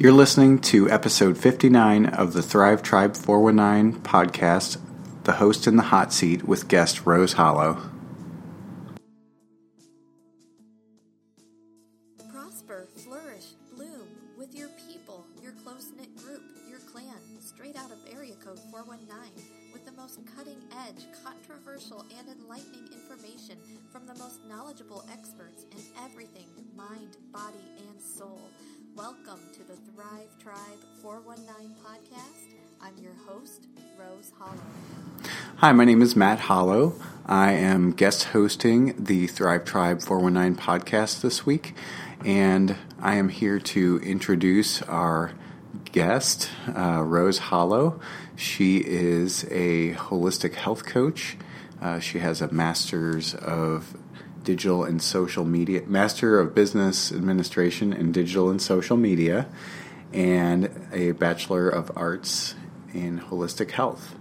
You're 0.00 0.12
listening 0.12 0.60
to 0.60 0.88
episode 0.88 1.36
59 1.36 2.06
of 2.06 2.32
the 2.32 2.40
Thrive 2.40 2.82
Tribe 2.82 3.14
419 3.14 4.00
podcast, 4.00 4.78
the 5.24 5.32
host 5.32 5.66
in 5.66 5.76
the 5.76 5.82
hot 5.82 6.10
seat 6.10 6.48
with 6.48 6.68
guest 6.68 7.04
Rose 7.04 7.34
Hollow. 7.34 7.82
My 35.80 35.86
name 35.86 36.02
is 36.02 36.14
Matt 36.14 36.40
Hollow. 36.40 36.92
I 37.24 37.52
am 37.52 37.92
guest 37.92 38.24
hosting 38.24 39.02
the 39.02 39.26
Thrive 39.26 39.64
Tribe 39.64 40.02
419 40.02 40.62
podcast 40.62 41.22
this 41.22 41.46
week, 41.46 41.74
and 42.22 42.76
I 43.00 43.14
am 43.14 43.30
here 43.30 43.58
to 43.58 43.98
introduce 44.04 44.82
our 44.82 45.32
guest, 45.90 46.50
uh, 46.76 47.02
Rose 47.02 47.38
Hollow. 47.38 47.98
She 48.36 48.76
is 48.76 49.44
a 49.44 49.94
holistic 49.94 50.52
health 50.52 50.84
coach. 50.84 51.38
Uh, 51.80 51.98
she 51.98 52.18
has 52.18 52.42
a 52.42 52.52
master's 52.52 53.34
of 53.34 53.96
digital 54.44 54.84
and 54.84 55.00
social 55.00 55.46
media, 55.46 55.80
master 55.86 56.38
of 56.40 56.54
business 56.54 57.10
administration 57.10 57.94
in 57.94 58.12
digital 58.12 58.50
and 58.50 58.60
social 58.60 58.98
media, 58.98 59.48
and 60.12 60.68
a 60.92 61.12
bachelor 61.12 61.70
of 61.70 61.90
arts 61.96 62.54
in 62.92 63.18
holistic 63.18 63.70
health. 63.70 64.14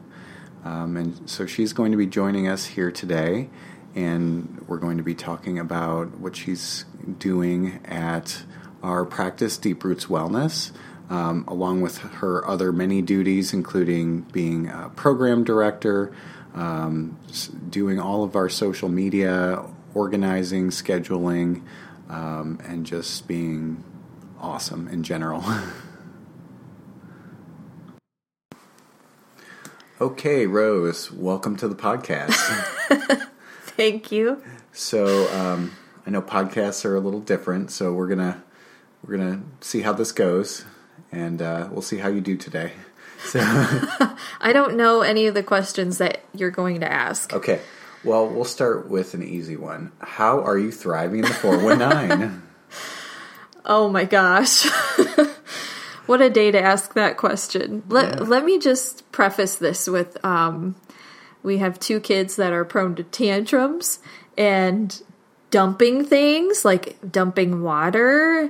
Um, 0.64 0.98
and 0.98 1.30
so 1.30 1.46
she's 1.46 1.74
going 1.74 1.92
to 1.92 1.98
be 1.98 2.06
joining 2.06 2.48
us 2.48 2.66
here 2.66 2.92
today, 2.92 3.50
and 3.96 4.64
we're 4.68 4.78
going 4.78 4.98
to 4.98 5.04
be 5.04 5.16
talking 5.16 5.58
about 5.58 6.20
what 6.20 6.36
she's 6.36 6.86
doing 7.18 7.80
at 7.86 8.44
our 8.84 9.06
practice, 9.06 9.58
Deep 9.58 9.84
Roots 9.84 10.06
Wellness, 10.06 10.72
um, 11.10 11.44
along 11.48 11.82
with 11.82 11.98
her 11.98 12.46
other 12.48 12.72
many 12.72 13.02
duties, 13.02 13.54
including 13.54 14.22
being 14.22 14.68
a 14.68 14.92
program 14.96 15.44
director, 15.44 16.14
um, 16.54 17.18
doing 17.70 18.00
all 18.00 18.24
of 18.24 18.36
our 18.36 18.50
social 18.50 18.90
media, 18.90 19.64
organizing, 19.94 20.70
scheduling, 20.70 21.64
um, 22.10 22.60
and 22.66 22.86
just 22.86 23.28
being 23.28 23.84
awesome 24.40 24.88
in 24.88 25.04
general. 25.04 25.44
okay, 30.00 30.47
Rose, 30.47 31.11
welcome 31.11 31.55
to 31.58 31.67
the 31.67 31.75
podcast. 31.75 32.33
Thank 33.61 34.11
you. 34.11 34.41
so 34.72 35.31
um, 35.33 35.75
I 36.06 36.09
know 36.09 36.22
podcasts 36.22 36.86
are 36.86 36.95
a 36.95 37.00
little 37.00 37.19
different, 37.19 37.72
so 37.72 37.94
we're 37.94 38.08
gonna 38.08 38.44
we're 39.06 39.17
gonna 39.17 39.41
see 39.61 39.81
how 39.81 39.94
this 39.94 40.11
goes, 40.11 40.66
and 41.11 41.41
uh, 41.41 41.69
we'll 41.72 41.81
see 41.81 41.97
how 41.97 42.09
you 42.09 42.22
do 42.22 42.38
today. 42.38 42.73
So 43.23 43.39
I 44.41 44.52
don't 44.53 44.75
know 44.75 45.02
any 45.02 45.28
of 45.28 45.33
the 45.33 45.44
questions 45.44 45.97
that 45.97 46.22
you're 46.34 46.52
going 46.52 46.80
to 46.80 46.91
ask. 46.91 47.34
okay, 47.34 47.59
well 48.03 48.28
we'll 48.28 48.45
start 48.45 48.89
with 48.89 49.13
an 49.13 49.23
easy 49.23 49.58
one. 49.58 49.91
How 50.00 50.41
are 50.41 50.58
you 50.58 50.72
thriving 50.72 51.19
in 51.19 51.25
the 51.25 51.34
four 51.34 51.58
one 51.58 51.80
nine? 51.80 52.44
Oh 53.66 53.88
my 53.88 54.06
gosh. 54.06 54.66
What 56.10 56.22
a 56.22 56.30
day 56.30 56.50
to 56.50 56.60
ask 56.60 56.96
that 56.96 57.18
question. 57.18 57.84
Let, 57.88 58.18
Yeah. 58.18 58.24
let 58.24 58.44
me 58.44 58.58
just 58.58 59.10
preface 59.12 59.56
this 59.56 59.88
with 59.88 60.18
um, 60.26 60.76
we 61.44 61.60
have 61.60 61.80
two 61.80 62.00
kids 62.00 62.36
that 62.38 62.52
are 62.52 62.66
prone 62.66 62.96
to 62.96 63.03
tantrums 63.03 64.00
and 64.36 65.02
dumping 65.52 66.03
things, 66.03 66.66
like 66.66 66.98
dumping 67.12 67.62
water, 67.62 68.50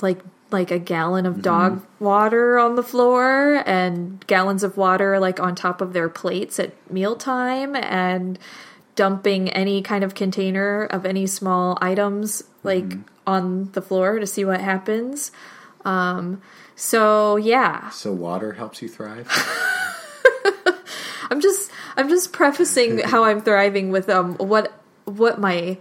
like 0.00 0.20
like 0.50 0.70
a 0.70 0.78
gallon 0.78 1.26
of 1.26 1.42
dog 1.42 1.84
water 1.98 2.58
on 2.58 2.76
the 2.76 2.82
floor 2.82 3.62
and 3.66 4.24
gallons 4.28 4.62
of 4.62 4.76
water 4.76 5.18
like 5.18 5.40
on 5.40 5.52
top 5.54 5.80
of 5.80 5.92
their 5.92 6.08
plates 6.08 6.60
at 6.60 6.72
mealtime 6.88 7.74
and 7.74 8.38
dumping 8.94 9.48
any 9.50 9.82
kind 9.82 10.04
of 10.04 10.14
container 10.14 10.84
of 10.84 11.04
any 11.04 11.26
small 11.26 11.76
items 11.82 12.44
like 12.62 12.96
on 13.26 13.72
the 13.72 13.82
floor 13.82 14.20
to 14.20 14.26
see 14.26 14.44
what 14.44 14.60
happens. 14.60 15.32
Um, 15.84 16.40
so 16.76 17.36
yeah, 17.36 17.90
So 17.90 18.12
water 18.12 18.52
helps 18.52 18.82
you 18.82 18.88
thrive. 18.88 19.28
I'm 21.30 21.40
just 21.40 21.70
I'm 21.96 22.08
just 22.08 22.32
prefacing 22.32 22.98
how 23.04 23.24
I'm 23.24 23.40
thriving 23.40 23.90
with 23.90 24.08
um 24.08 24.34
what 24.34 24.72
what 25.04 25.40
my 25.40 25.78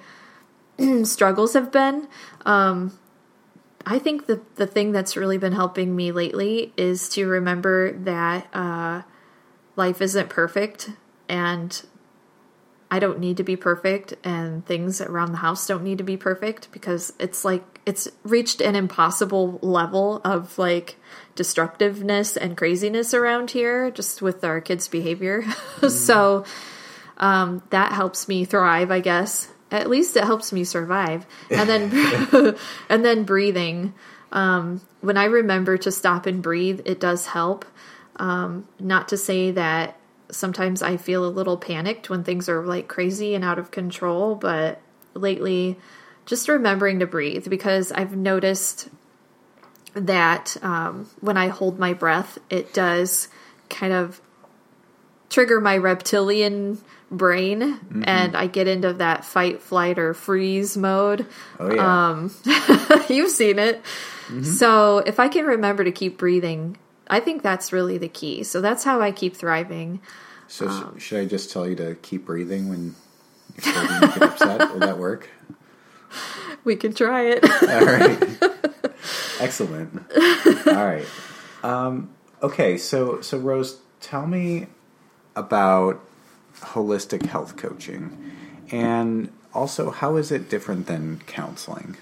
struggles 1.03 1.53
have 1.53 1.71
been. 1.71 2.07
Um, 2.45 2.97
I 3.85 3.99
think 3.99 4.27
the 4.27 4.41
the 4.55 4.67
thing 4.67 4.91
that's 4.91 5.17
really 5.17 5.37
been 5.37 5.53
helping 5.53 5.95
me 5.95 6.11
lately 6.11 6.73
is 6.77 7.09
to 7.09 7.27
remember 7.27 7.91
that 7.91 8.47
uh, 8.53 9.01
life 9.75 10.01
isn't 10.01 10.29
perfect 10.29 10.91
and 11.27 11.83
I 12.89 12.99
don't 12.99 13.19
need 13.19 13.37
to 13.37 13.43
be 13.43 13.55
perfect 13.55 14.13
and 14.23 14.65
things 14.65 15.01
around 15.01 15.31
the 15.31 15.39
house 15.39 15.67
don't 15.67 15.83
need 15.83 15.97
to 15.97 16.03
be 16.03 16.15
perfect 16.15 16.71
because 16.71 17.11
it's 17.19 17.43
like 17.43 17.72
it's 17.85 18.07
reached 18.23 18.61
an 18.61 18.75
impossible 18.75 19.59
level 19.61 20.21
of 20.23 20.57
like 20.57 20.97
destructiveness 21.35 22.37
and 22.37 22.55
craziness 22.55 23.13
around 23.13 23.51
here 23.51 23.91
just 23.91 24.21
with 24.21 24.43
our 24.43 24.61
kids' 24.61 24.87
behavior. 24.87 25.43
so 25.89 26.45
um, 27.17 27.61
that 27.71 27.91
helps 27.91 28.27
me 28.27 28.45
thrive, 28.45 28.91
I 28.91 28.99
guess. 28.99 29.49
At 29.71 29.89
least 29.89 30.15
it 30.15 30.23
helps 30.23 30.53
me 30.53 30.63
survive. 30.63 31.25
And 31.49 31.67
then 31.67 32.55
and 32.89 33.03
then 33.03 33.23
breathing. 33.23 33.93
Um, 34.31 34.81
when 35.01 35.17
I 35.17 35.25
remember 35.25 35.77
to 35.77 35.91
stop 35.91 36.25
and 36.25 36.41
breathe, 36.41 36.81
it 36.85 36.99
does 36.99 37.27
help. 37.27 37.65
Um, 38.15 38.67
not 38.79 39.09
to 39.09 39.17
say 39.17 39.51
that 39.51 39.97
sometimes 40.31 40.81
I 40.81 40.97
feel 40.97 41.25
a 41.25 41.29
little 41.29 41.57
panicked 41.57 42.09
when 42.09 42.23
things 42.23 42.47
are 42.49 42.65
like 42.65 42.87
crazy 42.87 43.35
and 43.35 43.43
out 43.43 43.59
of 43.59 43.71
control, 43.71 44.35
but 44.35 44.81
lately, 45.13 45.77
just 46.25 46.47
remembering 46.47 46.99
to 46.99 47.07
breathe 47.07 47.49
because 47.49 47.91
I've 47.91 48.15
noticed 48.15 48.89
that 49.93 50.57
um, 50.63 51.09
when 51.21 51.37
I 51.37 51.47
hold 51.49 51.79
my 51.79 51.93
breath, 51.93 52.37
it 52.49 52.73
does 52.73 53.27
kind 53.69 53.93
of 53.93 54.21
trigger 55.29 55.59
my 55.59 55.77
reptilian 55.77 56.79
brain 57.09 57.79
and 58.05 58.35
I 58.35 58.47
get 58.47 58.67
into 58.67 58.93
that 58.93 59.23
fight, 59.23 59.61
flight, 59.61 59.99
or 59.99 60.13
freeze 60.13 60.75
mode. 60.77 61.27
Oh 61.59 61.73
yeah. 61.73 62.09
Um, 62.09 62.33
you've 63.09 63.31
seen 63.31 63.59
it. 63.59 63.81
So 64.41 64.99
if 64.99 65.19
I 65.19 65.27
can 65.27 65.45
remember 65.45 65.83
to 65.83 65.91
keep 65.91 66.17
breathing, 66.17 66.77
I 67.07 67.19
think 67.19 67.43
that's 67.43 67.71
really 67.71 67.97
the 67.97 68.07
key. 68.07 68.43
So 68.43 68.61
that's 68.61 68.83
how 68.83 69.01
I 69.01 69.11
keep 69.11 69.35
thriving. 69.35 70.01
so 70.47 70.67
um, 70.67 70.97
should 70.97 71.19
I 71.19 71.25
just 71.25 71.51
tell 71.51 71.67
you 71.67 71.75
to 71.75 71.95
keep 71.95 72.25
breathing 72.25 72.69
when 72.69 72.95
you're 73.55 73.73
starting 73.73 74.09
to 74.09 74.19
get 74.19 74.29
upset? 74.29 74.71
Will 74.71 74.79
that 74.79 74.97
work? 74.97 75.29
We 76.63 76.75
can 76.75 76.93
try 76.93 77.27
it. 77.27 77.43
All 77.63 77.85
right. 77.85 78.93
Excellent. 79.39 80.01
All 80.67 80.85
right. 80.85 81.05
Um, 81.63 82.09
okay, 82.41 82.77
so 82.77 83.21
so 83.21 83.37
Rose, 83.37 83.79
tell 83.99 84.27
me 84.27 84.67
about 85.35 86.01
holistic 86.59 87.25
health 87.25 87.57
coaching, 87.57 88.31
and 88.71 89.31
also 89.53 89.91
how 89.91 90.15
is 90.15 90.31
it 90.31 90.49
different 90.49 90.87
than 90.87 91.21
counseling? 91.25 91.97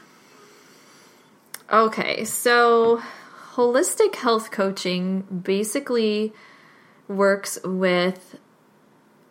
Okay, 1.72 2.26
so 2.26 3.02
holistic 3.54 4.16
health 4.16 4.52
coaching 4.52 5.22
basically 5.22 6.34
works 7.08 7.60
with 7.64 8.38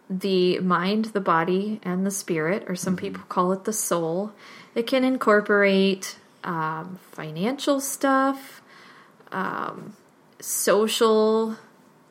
the 0.09 0.59
mind, 0.61 1.07
the 1.07 1.21
body, 1.21 1.81
and 1.83 2.05
the 2.05 2.11
spirit, 2.11 2.65
or 2.67 2.75
some 2.75 2.97
people 2.97 3.23
call 3.29 3.53
it 3.53 3.65
the 3.65 3.73
soul. 3.73 4.33
It 4.75 4.87
can 4.87 5.05
incorporate 5.05 6.17
um, 6.45 6.99
financial 7.13 7.81
stuff, 7.81 8.63
um, 9.33 9.95
social 10.41 11.57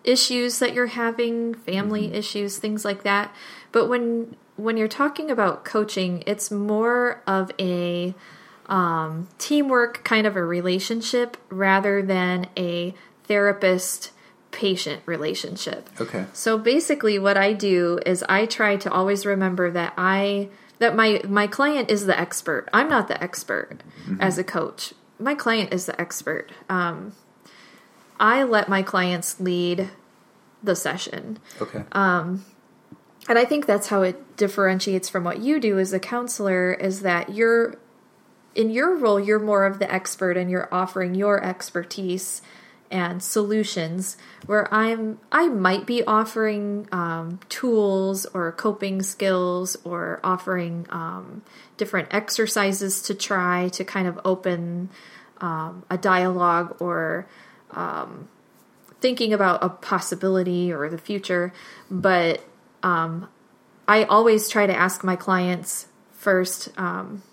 issues 0.04 0.60
that 0.60 0.74
you're 0.74 0.88
having, 0.88 1.54
family 1.54 2.14
issues, 2.14 2.58
things 2.58 2.86
like 2.86 3.04
that. 3.04 3.34
But 3.72 3.88
when 3.88 4.36
when 4.56 4.76
you're 4.76 4.90
talking 4.90 5.32
about 5.32 5.64
coaching, 5.64 6.22
it's 6.28 6.52
more 6.52 7.22
of 7.26 7.50
a 7.58 8.14
um, 8.68 9.28
teamwork 9.38 10.04
kind 10.04 10.28
of 10.28 10.36
a 10.36 10.44
relationship 10.44 11.38
rather 11.50 12.02
than 12.02 12.48
a 12.58 12.94
therapist 13.24 14.12
patient 14.52 15.02
relationship. 15.06 15.90
Okay. 16.02 16.26
So 16.34 16.58
basically 16.58 17.18
what 17.20 17.38
I 17.38 17.54
do 17.54 18.00
is 18.06 18.24
I 18.28 18.46
try 18.46 18.76
to 18.78 18.92
always 18.92 19.26
remember 19.26 19.72
that 19.72 19.94
I 19.98 20.50
that 20.80 20.96
my 20.96 21.22
my 21.28 21.48
client 21.48 21.92
is 21.92 22.06
the 22.06 22.20
expert. 22.20 22.68
I'm 22.74 22.90
not 22.90 23.08
the 23.08 23.22
expert 23.22 23.84
as 24.20 24.38
a 24.38 24.44
coach. 24.44 24.94
My 25.20 25.36
client 25.36 25.74
is 25.74 25.86
the 25.86 26.00
expert. 26.00 26.52
Um 26.70 27.14
I 28.20 28.44
let 28.44 28.68
my 28.68 28.82
clients 28.82 29.40
lead 29.40 29.90
the 30.62 30.76
session. 30.76 31.40
Okay. 31.62 31.84
Um, 31.94 32.46
and 33.30 33.38
I 33.38 33.46
think 33.46 33.66
that's 33.66 33.88
how 33.88 34.02
it 34.02 34.36
differentiates 34.36 35.08
from 35.08 35.24
what 35.24 35.40
you 35.40 35.60
do 35.60 35.80
as 35.80 35.94
a 35.94 36.00
counselor 36.00 36.74
is 36.74 37.02
that 37.02 37.34
you're 37.34 37.76
in 38.56 38.72
your 38.72 38.96
role 38.98 39.20
you're 39.20 39.40
more 39.40 39.66
of 39.66 39.78
the 39.78 39.94
expert 39.94 40.36
and 40.36 40.50
you're 40.50 40.68
offering 40.72 41.14
your 41.14 41.44
expertise 41.44 42.42
and 42.92 43.22
solutions 43.22 44.18
where 44.46 44.74
I'm 44.74 45.20
I 45.32 45.48
might 45.48 45.86
be 45.86 46.04
offering 46.04 46.88
um, 46.92 47.40
tools 47.50 48.26
or 48.28 48.52
coping 48.52 49.02
skills 49.04 49.78
or 49.84 50.20
offering 50.24 50.88
um, 50.90 51.44
different 51.78 52.14
exercises 52.14 53.02
to 53.04 53.14
try 53.14 53.70
to 53.70 53.84
kind 53.84 54.08
of 54.08 54.20
open 54.26 54.90
um, 55.42 55.84
a 55.90 55.98
dialogue 55.98 56.78
or 56.80 57.28
thinking 59.02 59.34
about 59.34 59.64
a 59.64 59.70
possibility 59.70 60.72
or 60.72 60.90
the 60.90 60.98
future, 60.98 61.54
but 61.90 62.44
um, 62.84 63.30
I 63.88 64.04
always 64.04 64.50
try 64.50 64.68
to 64.68 64.76
ask 64.76 65.04
my 65.04 65.16
clients 65.16 65.88
first. 66.12 66.70
Um, 66.78 67.24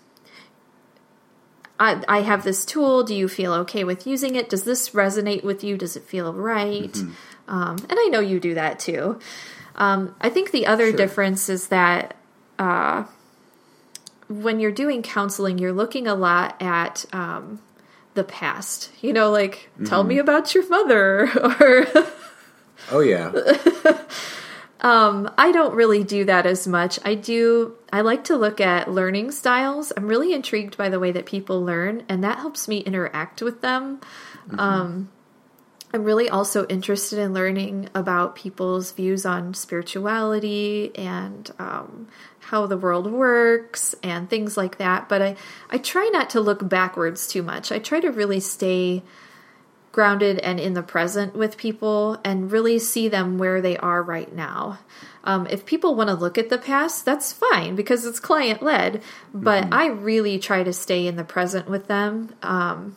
I, 1.79 2.03
I 2.09 2.21
have 2.23 2.43
this 2.45 2.65
tool. 2.65 3.03
Do 3.05 3.15
you 3.15 3.29
feel 3.29 3.53
okay 3.53 3.85
with 3.85 4.07
using 4.07 4.35
it? 4.35 4.49
Does 4.49 4.65
this 4.65 4.91
resonate 4.91 5.45
with 5.45 5.63
you? 5.63 5.77
Does 5.77 5.97
it 5.97 6.05
feel 6.05 6.33
right? 6.33 6.97
Um, 7.49 7.77
and 7.89 7.93
I 7.93 8.09
know 8.11 8.21
you 8.21 8.41
do 8.41 8.55
that 8.55 8.79
too. 8.79 9.19
Um, 9.77 10.15
I 10.21 10.31
think 10.31 10.53
the 10.53 10.67
other 10.67 10.89
Sure. 10.89 10.97
difference 10.97 11.49
is 11.49 11.69
that 11.69 12.17
uh, 12.59 13.05
when 14.29 14.59
you're 14.59 14.73
doing 14.73 15.03
counseling, 15.03 15.59
you're 15.59 15.73
looking 15.73 16.07
a 16.07 16.15
lot 16.15 16.61
at 16.63 17.05
um, 17.13 17.61
the 18.15 18.25
past. 18.25 18.91
You 19.03 19.13
know, 19.13 19.31
like, 19.31 19.69
tell 19.85 20.03
me 20.03 20.19
about 20.19 20.55
your 20.55 20.69
mother 20.69 21.25
or. 21.61 21.87
Oh 22.91 23.01
yeah. 23.01 23.33
I 25.39 25.53
don't 25.53 25.75
really 25.75 26.05
do 26.05 26.25
that 26.27 26.47
as 26.47 26.67
much. 26.67 26.99
I 27.05 27.15
do, 27.15 27.75
I 27.93 28.03
like 28.03 28.25
to 28.25 28.37
look 28.37 28.61
at 28.61 28.91
learning 28.91 29.33
styles. 29.33 29.93
I'm 29.97 30.07
really 30.07 30.33
intrigued 30.33 30.77
by 30.77 30.89
the 30.89 31.01
way 31.01 31.13
that 31.13 31.27
people 31.27 31.63
learn, 31.65 32.05
and 32.09 32.23
that 32.23 32.39
helps 32.39 32.69
me 32.69 32.79
interact 32.79 33.43
with 33.43 33.63
them. 33.63 34.01
Um, 34.59 35.11
I'm 35.93 36.05
really 36.05 36.29
also 36.29 36.67
interested 36.67 37.19
in 37.19 37.33
learning 37.33 37.89
about 37.95 38.37
people's 38.37 38.93
views 38.93 39.25
on 39.25 39.55
spirituality 39.55 40.95
and 40.95 41.51
um, 41.59 42.09
how 42.41 42.67
the 42.67 42.77
world 42.77 43.11
works 43.11 43.95
and 44.03 44.29
things 44.29 44.57
like 44.57 44.79
that. 44.79 45.09
But 45.09 45.23
I, 45.23 45.37
I 45.71 45.79
try 45.79 46.11
not 46.13 46.29
to 46.31 46.41
look 46.41 46.69
backwards 46.69 47.27
too 47.27 47.43
much. 47.43 47.73
I 47.73 47.79
try 47.79 48.01
to 48.01 48.11
really 48.11 48.41
stay 48.41 49.05
grounded 49.97 50.39
and 50.41 50.61
in 50.61 50.75
the 50.75 50.83
present 50.83 51.35
with 51.35 51.57
people 51.57 52.21
and 52.23 52.53
really 52.53 52.79
see 52.79 53.09
them 53.09 53.39
where 53.39 53.63
they 53.63 53.79
are 53.79 54.03
right 54.03 54.31
now. 54.35 54.79
Um, 55.25 55.47
if 55.47 55.65
people 55.65 55.95
want 55.95 56.11
to 56.11 56.15
look 56.15 56.37
at 56.37 56.51
the 56.51 56.59
past, 56.59 57.07
that's 57.07 57.33
fine 57.33 57.75
because 57.75 58.05
it's 58.05 58.21
client 58.21 58.63
led. 58.63 59.01
But 59.33 59.73
I 59.73 59.87
really 59.87 60.39
try 60.39 60.63
to 60.65 60.73
stay 60.75 61.07
in 61.07 61.17
the 61.17 61.25
present 61.25 61.67
with 61.67 61.87
them 61.87 62.35
um, 62.43 62.95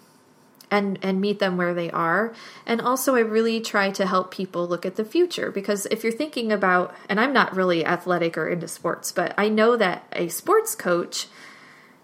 and 0.70 1.00
and 1.02 1.22
meet 1.22 1.40
them 1.40 1.56
where 1.56 1.74
they 1.74 1.90
are. 1.90 2.34
And 2.66 2.82
also, 2.82 3.16
I 3.16 3.22
really 3.22 3.62
try 3.62 3.92
to 3.92 4.06
help 4.06 4.30
people 4.30 4.68
look 4.68 4.86
at 4.86 4.98
the 4.98 5.06
future 5.06 5.52
because 5.52 5.86
if 5.86 6.04
you're 6.04 6.12
thinking 6.12 6.52
about, 6.52 6.94
and 7.08 7.18
I'm 7.18 7.32
not 7.32 7.56
really 7.56 7.86
athletic 7.86 8.38
or 8.38 8.50
into 8.50 8.68
sports, 8.68 9.14
but 9.14 9.34
I 9.38 9.48
know 9.48 9.78
that 9.78 10.04
a 10.12 10.28
sports 10.28 10.76
coach 10.76 11.28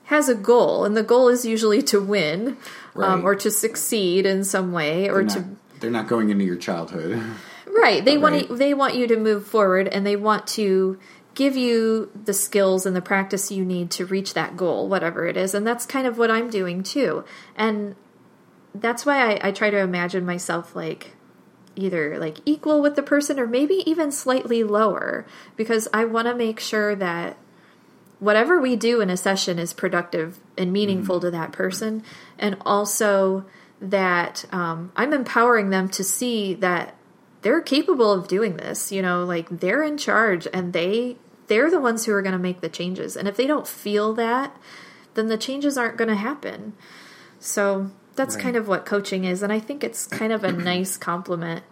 has 0.05 0.29
a 0.29 0.35
goal, 0.35 0.85
and 0.85 0.95
the 0.95 1.03
goal 1.03 1.29
is 1.29 1.45
usually 1.45 1.81
to 1.83 1.99
win 1.99 2.57
Right. 2.93 3.09
um, 3.09 3.25
or 3.25 3.35
to 3.35 3.51
succeed 3.51 4.25
in 4.25 4.43
some 4.43 4.71
way, 4.71 5.09
or 5.09 5.23
They're 5.23 5.35
to 5.35 5.39
not, 5.41 5.79
they're 5.79 5.91
not 5.91 6.07
going 6.07 6.29
into 6.29 6.45
your 6.45 6.55
childhood. 6.55 7.21
right. 7.67 8.03
They 8.05 8.17
want 8.17 8.33
Right. 8.35 8.47
to, 8.47 8.55
they 8.55 8.73
want 8.73 8.95
you 8.95 9.07
to 9.07 9.17
move 9.17 9.45
forward, 9.45 9.87
and 9.87 10.05
they 10.05 10.15
want 10.15 10.47
to 10.47 10.97
give 11.33 11.57
you 11.57 12.09
the 12.23 12.33
skills 12.33 12.85
and 12.85 12.95
the 12.95 13.01
practice 13.01 13.51
you 13.51 13.65
need 13.65 13.91
to 13.91 14.05
reach 14.05 14.33
that 14.33 14.55
goal, 14.55 14.87
whatever 14.87 15.25
it 15.27 15.35
is. 15.35 15.53
And 15.53 15.67
that's 15.67 15.85
kind 15.85 16.07
of 16.07 16.17
what 16.17 16.31
I'm 16.31 16.49
doing 16.49 16.81
too. 16.81 17.25
And 17.57 17.95
that's 18.73 19.05
why 19.05 19.33
I, 19.33 19.49
I 19.49 19.51
try 19.51 19.69
to 19.69 19.77
imagine 19.79 20.25
myself 20.25 20.75
like 20.75 21.15
either 21.75 22.17
like 22.17 22.37
equal 22.45 22.81
with 22.81 22.95
the 22.95 23.03
person 23.03 23.37
or 23.37 23.47
maybe 23.47 23.83
even 23.85 24.11
slightly 24.11 24.63
lower 24.63 25.25
because 25.57 25.89
I 25.93 26.05
want 26.05 26.27
to 26.27 26.33
make 26.35 26.61
sure 26.61 26.95
that 26.95 27.35
whatever 28.19 28.59
we 28.61 28.75
do 28.75 29.01
in 29.01 29.09
a 29.09 29.17
session 29.17 29.59
is 29.59 29.73
productive 29.73 30.39
and 30.57 30.71
meaningful 30.71 31.19
to 31.19 31.29
that 31.31 31.51
person 31.51 32.03
and 32.39 32.55
also 32.61 33.45
that 33.81 34.45
um, 34.51 34.91
i'm 34.95 35.13
empowering 35.13 35.69
them 35.69 35.89
to 35.89 36.03
see 36.03 36.53
that 36.53 36.95
they're 37.41 37.61
capable 37.61 38.11
of 38.11 38.27
doing 38.27 38.57
this 38.57 38.91
you 38.91 39.01
know 39.01 39.23
like 39.23 39.47
they're 39.49 39.83
in 39.83 39.97
charge 39.97 40.47
and 40.53 40.73
they 40.73 41.17
they're 41.47 41.69
the 41.69 41.79
ones 41.79 42.05
who 42.05 42.11
are 42.13 42.21
going 42.21 42.33
to 42.33 42.39
make 42.39 42.61
the 42.61 42.69
changes 42.69 43.15
and 43.15 43.27
if 43.27 43.35
they 43.35 43.47
don't 43.47 43.67
feel 43.67 44.13
that 44.13 44.55
then 45.13 45.27
the 45.27 45.37
changes 45.37 45.77
aren't 45.77 45.97
going 45.97 46.07
to 46.09 46.15
happen 46.15 46.73
so 47.39 47.91
that's 48.15 48.35
Right. 48.35 48.43
kind 48.43 48.55
of 48.55 48.67
what 48.67 48.85
coaching 48.85 49.25
is 49.25 49.43
and 49.43 49.51
i 49.51 49.59
think 49.59 49.83
it's 49.83 50.07
kind 50.07 50.31
of 50.31 50.43
a 50.43 50.51
nice 50.71 50.97
compliment 50.97 51.63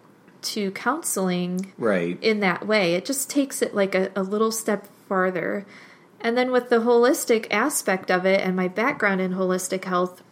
to 0.44 0.70
counseling 0.72 1.72
right. 1.78 2.18
in 2.22 2.40
that 2.40 2.66
way. 2.66 2.94
It 2.94 3.04
just 3.06 3.30
takes 3.30 3.62
it 3.62 3.74
like 3.74 3.94
a, 3.94 4.10
a 4.14 4.22
little 4.22 4.52
step 4.52 4.86
farther. 5.08 5.66
And 6.24 6.38
then 6.38 6.50
with 6.50 6.70
the 6.70 6.78
holistic 6.78 7.46
aspect 7.50 8.10
of 8.10 8.24
it 8.24 8.40
and 8.40 8.56
my 8.56 8.66
background 8.66 9.20
in 9.20 9.34
holistic 9.34 9.84
health, 9.84 10.22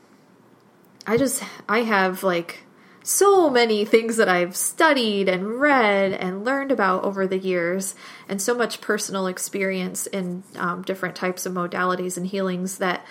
I 1.06 1.18
just, 1.18 1.44
I 1.68 1.80
have 1.80 2.22
like 2.22 2.60
so 3.02 3.50
many 3.50 3.84
things 3.84 4.16
that 4.16 4.28
I've 4.28 4.56
studied 4.56 5.28
and 5.28 5.60
read 5.60 6.14
and 6.14 6.46
learned 6.46 6.72
about 6.72 7.04
over 7.04 7.26
the 7.26 7.38
years, 7.38 7.94
and 8.26 8.40
so 8.40 8.54
much 8.54 8.80
personal 8.80 9.26
experience 9.26 10.06
in 10.06 10.44
um, 10.56 10.80
different 10.82 11.14
types 11.14 11.44
of 11.44 11.52
modalities 11.52 12.16
and 12.16 12.26
healings 12.26 12.78
that 12.78 13.04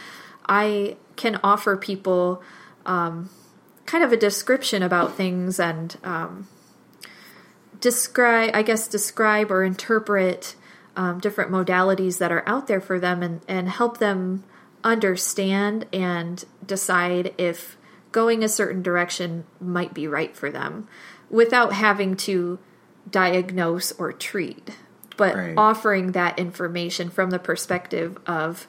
I 0.48 0.98
can 1.18 1.40
offer 1.44 1.78
people 1.78 2.42
um, 2.86 3.30
kind 3.86 4.04
of 4.04 4.12
a 4.12 4.18
description 4.18 4.82
about 4.82 5.16
things 5.16 5.60
and 5.60 5.96
um, 6.04 6.48
describe, 7.80 8.52
I 8.56 8.64
guess, 8.64 8.88
describe 8.88 9.52
or 9.52 9.64
interpret 9.64 10.56
um, 11.02 11.18
different 11.20 11.50
modalities 11.50 12.20
that 12.20 12.32
are 12.32 12.44
out 12.48 12.68
there 12.68 12.80
for 12.80 13.00
them 13.00 13.24
and, 13.24 13.42
and 13.48 13.68
help 13.68 13.98
them 13.98 14.44
understand 14.84 15.88
and 15.92 16.46
decide 16.64 17.34
if 17.40 17.76
going 18.12 18.44
a 18.44 18.48
certain 18.48 18.84
direction 18.84 19.44
might 19.60 19.96
be 19.96 20.08
right 20.08 20.38
for 20.38 20.52
them 20.52 20.88
without 21.28 21.74
having 21.74 22.16
to 22.16 22.60
diagnose 23.10 23.92
or 23.94 24.14
treat, 24.14 24.78
but 25.18 25.34
Right. 25.36 25.56
offering 25.58 26.12
that 26.12 26.38
information 26.38 27.10
from 27.10 27.32
the 27.32 27.40
perspective 27.40 28.20
of 28.28 28.68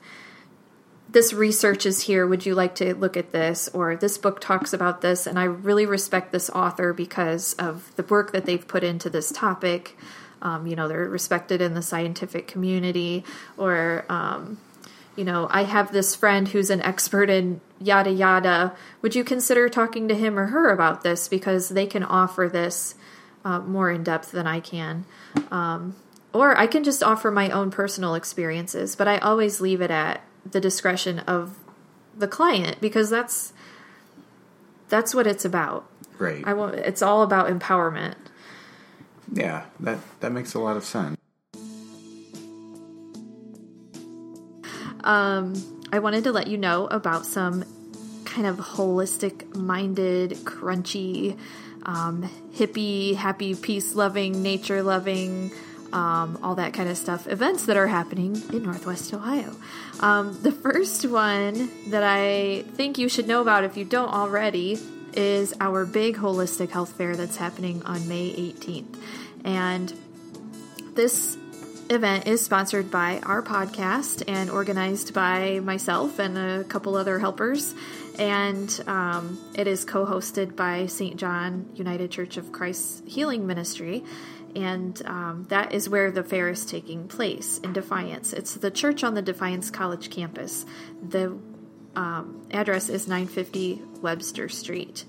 this 1.10 1.34
research 1.34 1.84
is 1.84 2.00
here. 2.00 2.26
Would 2.26 2.46
you 2.46 2.54
like 2.54 2.74
to 2.76 2.94
look 2.94 3.18
at 3.18 3.32
this? 3.32 3.68
Or 3.74 3.94
this 3.94 4.16
book 4.16 4.40
talks 4.40 4.72
about 4.72 5.02
this, 5.02 5.26
and 5.26 5.38
I 5.38 5.44
really 5.44 5.84
respect 5.84 6.32
this 6.32 6.48
author 6.48 6.94
because 6.94 7.52
of 7.58 7.94
the 7.96 8.04
work 8.04 8.32
that 8.32 8.46
they've 8.46 8.66
put 8.66 8.82
into 8.82 9.10
this 9.10 9.30
topic. 9.30 9.98
Um, 10.42 10.66
you 10.66 10.76
know, 10.76 10.88
they're 10.88 11.08
respected 11.08 11.62
in 11.62 11.74
the 11.74 11.82
scientific 11.82 12.46
community, 12.46 13.24
or, 13.56 14.04
um, 14.08 14.58
you 15.16 15.24
know, 15.24 15.46
I 15.50 15.62
have 15.62 15.92
this 15.92 16.14
friend 16.14 16.48
who's 16.48 16.68
an 16.68 16.82
expert 16.82 17.30
in 17.30 17.60
yada 17.80 18.10
yada. 18.10 18.74
Would 19.00 19.14
you 19.14 19.24
consider 19.24 19.68
talking 19.68 20.08
to 20.08 20.14
him 20.14 20.38
or 20.38 20.46
her 20.46 20.70
about 20.70 21.02
this? 21.02 21.28
Because 21.28 21.70
they 21.70 21.86
can 21.86 22.02
offer 22.02 22.50
this 22.52 22.94
uh, 23.44 23.60
more 23.60 23.90
in 23.90 24.02
depth 24.02 24.32
than 24.32 24.46
I 24.46 24.60
can. 24.60 25.04
Um, 25.50 25.96
or 26.32 26.56
I 26.56 26.66
can 26.66 26.84
just 26.84 27.02
offer 27.02 27.30
my 27.30 27.50
own 27.50 27.70
personal 27.70 28.14
experiences, 28.14 28.96
but 28.96 29.06
I 29.06 29.18
always 29.18 29.60
leave 29.60 29.80
it 29.80 29.90
at 29.90 30.22
the 30.50 30.60
discretion 30.60 31.20
of 31.20 31.58
the 32.16 32.28
client 32.28 32.80
because 32.80 33.10
that's 33.10 33.52
that's 34.88 35.14
what 35.14 35.26
it's 35.26 35.44
about. 35.44 35.88
Right. 36.18 36.42
I 36.46 36.54
want 36.54 36.74
it's 36.74 37.02
all 37.02 37.22
about 37.22 37.48
empowerment. 37.48 38.14
Yeah, 39.30 39.64
that 39.80 39.98
that 40.20 40.32
makes 40.32 40.54
a 40.54 40.58
lot 40.58 40.76
of 40.76 40.84
sense. 40.84 41.16
Um, 45.04 45.54
I 45.92 45.98
wanted 45.98 46.24
to 46.24 46.32
let 46.32 46.46
you 46.46 46.56
know 46.56 46.86
about 46.86 47.26
some 47.26 47.64
kind 48.24 48.46
of 48.46 48.56
holistic 48.56 49.54
minded, 49.54 50.30
crunchy, 50.44 51.36
um, 51.84 52.30
hippie, 52.54 53.14
happy, 53.14 53.54
peace 53.54 53.94
loving, 53.94 54.42
nature 54.42 54.82
loving, 54.82 55.50
um, 55.92 56.38
all 56.42 56.54
that 56.54 56.72
kind 56.72 56.88
of 56.88 56.96
stuff 56.96 57.26
events 57.26 57.66
that 57.66 57.76
are 57.76 57.86
happening 57.86 58.40
in 58.52 58.62
Northwest 58.62 59.12
Ohio. 59.12 59.54
Um, 60.00 60.40
the 60.42 60.52
first 60.52 61.04
one 61.04 61.70
that 61.90 62.02
I 62.02 62.62
think 62.74 62.96
you 62.98 63.08
should 63.08 63.28
know 63.28 63.42
about 63.42 63.64
if 63.64 63.76
you 63.76 63.84
don't 63.84 64.08
already 64.08 64.78
is 65.14 65.54
our 65.60 65.84
big 65.84 66.16
holistic 66.16 66.70
health 66.70 66.92
fair 66.92 67.16
that's 67.16 67.36
happening 67.36 67.82
on 67.84 68.06
May 68.08 68.30
18th. 68.30 68.98
And 69.44 69.92
this 70.94 71.36
event 71.90 72.26
is 72.26 72.42
sponsored 72.42 72.90
by 72.90 73.20
our 73.20 73.42
podcast 73.42 74.22
and 74.26 74.50
organized 74.50 75.12
by 75.12 75.60
myself 75.60 76.18
and 76.18 76.38
a 76.38 76.64
couple 76.64 76.96
other 76.96 77.18
helpers. 77.18 77.74
and 78.18 78.82
um, 78.86 79.38
it 79.54 79.66
is 79.66 79.84
co 79.84 80.04
hosted 80.06 80.54
by 80.54 80.86
St. 80.86 81.16
John 81.16 81.70
United 81.74 82.10
Church 82.10 82.36
of 82.36 82.52
Christ 82.52 83.02
Healing 83.06 83.46
Ministry. 83.46 84.04
And 84.54 85.00
um, 85.06 85.46
that 85.48 85.72
is 85.72 85.88
where 85.88 86.10
the 86.10 86.22
fair 86.22 86.50
is 86.50 86.66
taking 86.66 87.08
place 87.08 87.58
in 87.58 87.72
Defiance. 87.72 88.34
It's 88.34 88.54
the 88.54 88.70
church 88.70 89.02
on 89.02 89.14
the 89.14 89.22
Defiance 89.22 89.70
College 89.70 90.10
campus. 90.10 90.66
The 91.02 91.38
um, 91.96 92.46
address 92.50 92.88
is 92.88 93.08
950 93.08 93.82
Webster 94.00 94.48
Street. 94.48 95.04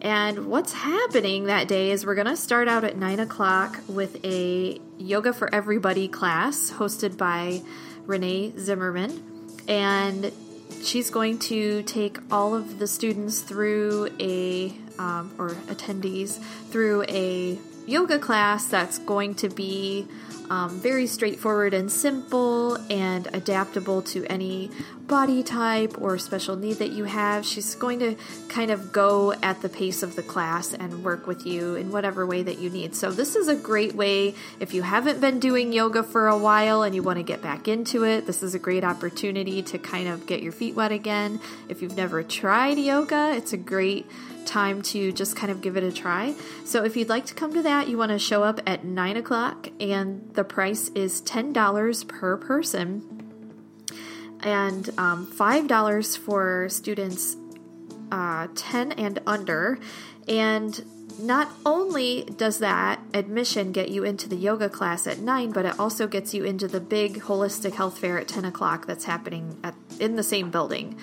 And 0.00 0.46
what's 0.46 0.72
happening 0.72 1.44
that 1.44 1.66
day 1.66 1.90
is 1.90 2.06
we're 2.06 2.14
going 2.14 2.28
to 2.28 2.36
start 2.36 2.68
out 2.68 2.84
at 2.84 2.96
9 2.96 3.20
o'clock 3.20 3.80
with 3.88 4.24
a 4.24 4.80
Yoga 4.96 5.32
for 5.32 5.52
Everybody 5.52 6.06
class 6.06 6.70
hosted 6.70 7.16
by 7.16 7.62
Renee 8.06 8.52
Zimmerman. 8.56 9.22
And 9.66 10.32
she's 10.82 11.10
going 11.10 11.38
to 11.40 11.82
take 11.82 12.18
all 12.30 12.54
of 12.54 12.78
the 12.78 12.86
students 12.86 13.40
through 13.40 14.08
a, 14.20 14.72
um, 14.98 15.34
or 15.38 15.50
attendees, 15.66 16.40
through 16.70 17.04
a 17.08 17.58
yoga 17.86 18.18
class 18.18 18.66
that's 18.66 18.98
going 18.98 19.34
to 19.34 19.48
be 19.48 20.06
um, 20.50 20.80
very 20.80 21.06
straightforward 21.06 21.74
and 21.74 21.90
simple 21.90 22.76
and 22.90 23.28
adaptable 23.32 24.02
to 24.02 24.24
any 24.26 24.70
body 25.06 25.42
type 25.42 26.00
or 26.00 26.18
special 26.18 26.54
need 26.54 26.74
that 26.74 26.90
you 26.90 27.04
have. 27.04 27.44
She's 27.44 27.74
going 27.74 27.98
to 28.00 28.16
kind 28.48 28.70
of 28.70 28.92
go 28.92 29.32
at 29.42 29.62
the 29.62 29.68
pace 29.68 30.02
of 30.02 30.16
the 30.16 30.22
class 30.22 30.74
and 30.74 31.02
work 31.02 31.26
with 31.26 31.46
you 31.46 31.74
in 31.74 31.90
whatever 31.90 32.26
way 32.26 32.42
that 32.42 32.58
you 32.58 32.70
need. 32.70 32.94
So, 32.94 33.10
this 33.10 33.34
is 33.34 33.48
a 33.48 33.56
great 33.56 33.94
way 33.94 34.34
if 34.60 34.74
you 34.74 34.82
haven't 34.82 35.20
been 35.20 35.40
doing 35.40 35.72
yoga 35.72 36.02
for 36.02 36.28
a 36.28 36.36
while 36.36 36.82
and 36.82 36.94
you 36.94 37.02
want 37.02 37.18
to 37.18 37.22
get 37.22 37.42
back 37.42 37.68
into 37.68 38.04
it. 38.04 38.26
This 38.26 38.42
is 38.42 38.54
a 38.54 38.58
great 38.58 38.84
opportunity 38.84 39.62
to 39.62 39.78
kind 39.78 40.08
of 40.08 40.26
get 40.26 40.42
your 40.42 40.52
feet 40.52 40.74
wet 40.74 40.92
again. 40.92 41.40
If 41.68 41.82
you've 41.82 41.96
never 41.96 42.22
tried 42.22 42.78
yoga, 42.78 43.32
it's 43.34 43.52
a 43.52 43.58
great 43.58 44.06
time 44.48 44.82
to 44.82 45.12
just 45.12 45.36
kind 45.36 45.52
of 45.52 45.60
give 45.60 45.76
it 45.76 45.84
a 45.84 45.92
try. 45.92 46.34
So 46.64 46.84
if 46.84 46.96
you'd 46.96 47.08
like 47.08 47.26
to 47.26 47.34
come 47.34 47.52
to 47.54 47.62
that, 47.62 47.88
you 47.88 47.98
want 47.98 48.10
to 48.10 48.18
show 48.18 48.42
up 48.42 48.60
at 48.66 48.84
9 48.84 49.16
o'clock, 49.16 49.68
and 49.78 50.30
the 50.34 50.44
price 50.44 50.88
is 50.90 51.22
$10 51.22 52.08
per 52.08 52.36
person 52.36 53.18
and 54.42 54.88
um, 54.98 55.26
$5 55.26 56.18
for 56.18 56.68
students 56.68 57.36
uh, 58.12 58.48
10 58.54 58.92
and 58.92 59.20
under. 59.26 59.78
And 60.26 60.84
not 61.18 61.50
only 61.66 62.22
does 62.24 62.58
that 62.58 63.00
admission 63.12 63.72
get 63.72 63.88
you 63.88 64.04
into 64.04 64.28
the 64.28 64.36
yoga 64.36 64.68
class 64.68 65.06
at 65.06 65.18
9, 65.18 65.50
but 65.50 65.64
it 65.64 65.78
also 65.78 66.06
gets 66.06 66.32
you 66.32 66.44
into 66.44 66.68
the 66.68 66.80
big 66.80 67.20
holistic 67.22 67.74
health 67.74 67.98
fair 67.98 68.18
at 68.18 68.28
10 68.28 68.44
o'clock 68.44 68.86
that's 68.86 69.04
happening 69.04 69.58
at, 69.64 69.74
in 69.98 70.16
the 70.16 70.22
same 70.22 70.50
building. 70.50 70.96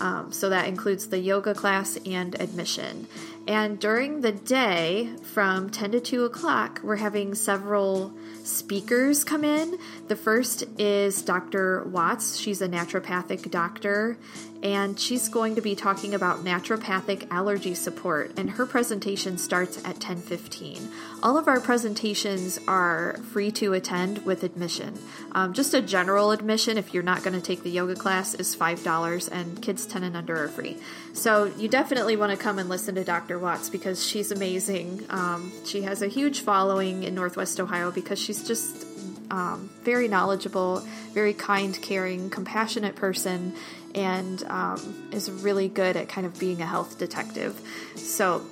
Um, 0.00 0.32
so 0.32 0.48
that 0.48 0.66
includes 0.66 1.08
the 1.08 1.18
yoga 1.18 1.54
class 1.54 1.96
and 2.04 2.40
admission. 2.40 3.06
And 3.46 3.78
during 3.78 4.22
the 4.22 4.32
day, 4.32 5.10
from 5.22 5.70
10 5.70 5.92
to 5.92 6.00
2 6.00 6.24
o'clock, 6.24 6.80
we're 6.82 6.96
having 6.96 7.34
several 7.34 8.12
speakers 8.42 9.22
come 9.22 9.44
in. 9.44 9.78
The 10.06 10.16
first 10.16 10.64
is 10.78 11.22
Dr. 11.22 11.82
Watts. 11.84 12.36
She's 12.36 12.60
a 12.60 12.68
naturopathic 12.68 13.50
doctor, 13.50 14.18
and 14.62 15.00
she's 15.00 15.30
going 15.30 15.54
to 15.54 15.62
be 15.62 15.74
talking 15.74 16.12
about 16.12 16.44
naturopathic 16.44 17.30
allergy 17.30 17.74
support. 17.74 18.32
And 18.36 18.50
her 18.50 18.66
presentation 18.66 19.38
starts 19.38 19.82
at 19.82 20.00
10:15. 20.00 20.88
All 21.22 21.38
of 21.38 21.48
our 21.48 21.58
presentations 21.58 22.60
are 22.68 23.18
free 23.32 23.50
to 23.52 23.72
attend 23.72 24.26
with 24.26 24.42
admission. 24.42 24.98
Um, 25.32 25.54
just 25.54 25.72
a 25.72 25.80
general 25.80 26.32
admission, 26.32 26.76
if 26.76 26.92
you're 26.92 27.02
not 27.02 27.22
going 27.22 27.34
to 27.34 27.40
take 27.40 27.62
the 27.62 27.70
yoga 27.70 27.94
class, 27.94 28.34
is 28.34 28.54
five 28.54 28.84
dollars, 28.84 29.28
and 29.28 29.62
kids 29.62 29.86
10 29.86 30.04
and 30.04 30.16
under 30.18 30.44
are 30.44 30.48
free. 30.48 30.76
So 31.14 31.50
you 31.56 31.68
definitely 31.68 32.16
want 32.16 32.30
to 32.30 32.36
come 32.36 32.58
and 32.58 32.68
listen 32.68 32.96
to 32.96 33.04
Dr. 33.04 33.38
Watts 33.38 33.70
because 33.70 34.06
she's 34.06 34.30
amazing. 34.30 35.06
Um, 35.08 35.50
she 35.64 35.80
has 35.82 36.02
a 36.02 36.08
huge 36.08 36.40
following 36.40 37.04
in 37.04 37.14
Northwest 37.14 37.58
Ohio 37.58 37.90
because 37.90 38.18
she's 38.18 38.46
just 38.46 38.93
um, 39.30 39.70
very 39.82 40.08
knowledgeable, 40.08 40.80
very 41.12 41.34
kind, 41.34 41.80
caring, 41.80 42.30
compassionate 42.30 42.96
person, 42.96 43.54
and 43.94 44.42
um, 44.44 45.08
is 45.12 45.30
really 45.30 45.68
good 45.68 45.96
at 45.96 46.08
kind 46.08 46.26
of 46.26 46.38
being 46.38 46.60
a 46.60 46.66
health 46.66 46.98
detective. 46.98 47.60
So 47.96 48.44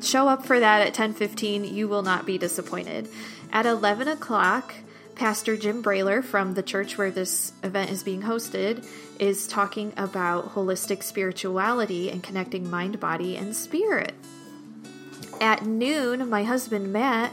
show 0.00 0.28
up 0.28 0.44
for 0.44 0.58
that 0.60 0.86
at 0.86 0.94
10:15. 0.94 1.72
You 1.72 1.88
will 1.88 2.02
not 2.02 2.26
be 2.26 2.38
disappointed. 2.38 3.08
At 3.52 3.66
11 3.66 4.08
o'clock. 4.08 4.74
Pastor 5.14 5.58
Jim 5.58 5.82
Brailer 5.82 6.24
from 6.24 6.54
the 6.54 6.62
church 6.62 6.96
where 6.96 7.10
this 7.10 7.52
event 7.62 7.90
is 7.90 8.02
being 8.02 8.22
hosted 8.22 8.84
is 9.18 9.46
talking 9.46 9.92
about 9.96 10.54
holistic 10.54 11.02
spirituality 11.02 12.10
and 12.10 12.22
connecting 12.22 12.70
mind, 12.70 12.98
body, 12.98 13.36
and 13.36 13.54
spirit. 13.54 14.14
At 15.40 15.66
noon, 15.66 16.28
my 16.28 16.44
husband 16.44 16.92
Matt 16.92 17.32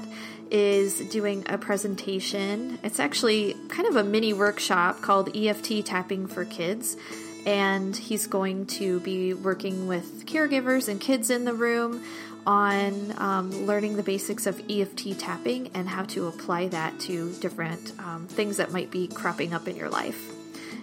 is 0.52 1.00
doing 1.10 1.46
a 1.48 1.58
presentation. 1.58 2.80
It's 2.84 3.00
actually 3.00 3.56
kind 3.70 3.88
of 3.88 3.96
a 3.96 4.04
mini 4.04 4.34
workshop 4.34 5.02
called 5.02 5.36
EFT 5.36 5.86
Tapping 5.86 6.28
for 6.28 6.46
Kids. 6.46 6.98
And 7.46 7.96
he's 7.96 8.28
going 8.28 8.66
to 8.68 9.00
be 9.00 9.34
working 9.34 9.88
with 9.88 10.26
caregivers 10.26 10.90
and 10.90 11.00
kids 11.00 11.30
in 11.30 11.46
the 11.46 11.54
room 11.54 12.04
on 12.46 13.14
um, 13.18 13.52
learning 13.66 13.96
the 13.96 14.04
basics 14.04 14.46
of 14.46 14.62
EFT 14.70 15.18
tapping 15.20 15.70
and 15.74 15.88
how 15.88 16.04
to 16.04 16.28
apply 16.28 16.68
that 16.70 17.00
to 17.00 17.32
different 17.40 17.94
um, 18.00 18.28
things 18.28 18.58
that 18.58 18.72
might 18.72 18.92
be 18.92 19.08
cropping 19.08 19.54
up 19.54 19.68
in 19.68 19.76
your 19.76 19.90
life. 19.90 20.32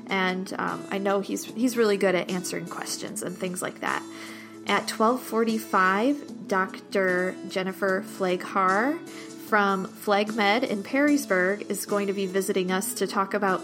And 0.08 0.52
um, 0.58 0.84
I 0.90 0.98
know 0.98 1.20
he's 1.20 1.44
he's 1.44 1.76
really 1.76 1.96
good 1.96 2.14
at 2.14 2.30
answering 2.30 2.66
questions 2.66 3.22
and 3.22 3.36
things 3.36 3.60
like 3.62 3.80
that. 3.80 4.02
At 4.66 4.86
12:45, 4.86 6.48
Dr. 6.48 7.34
Jennifer 7.48 8.04
Flaghar 8.04 8.98
from 9.46 9.86
FlagMed 9.86 10.64
in 10.64 10.82
Perrysburg 10.82 11.70
is 11.70 11.86
going 11.86 12.08
to 12.08 12.12
be 12.12 12.26
visiting 12.26 12.72
us 12.72 12.94
to 12.94 13.06
talk 13.06 13.32
about 13.32 13.62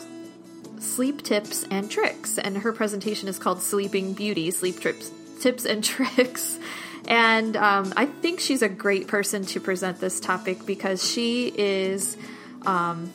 sleep 0.78 1.22
tips 1.22 1.64
and 1.70 1.90
tricks. 1.90 2.38
And 2.38 2.58
her 2.58 2.72
presentation 2.72 3.28
is 3.28 3.38
called 3.38 3.60
Sleeping 3.60 4.12
Beauty 4.14 4.50
Sleep 4.50 4.78
Trips, 4.78 5.10
Tips 5.40 5.64
and 5.64 5.82
Tricks. 5.84 6.58
And 7.08 7.56
um, 7.56 7.92
I 7.96 8.06
think 8.06 8.38
she's 8.38 8.62
a 8.62 8.68
great 8.68 9.08
person 9.08 9.44
to 9.46 9.60
present 9.60 9.98
this 9.98 10.20
topic 10.20 10.64
because 10.66 11.08
she 11.08 11.48
is 11.48 12.16
um, 12.64 13.12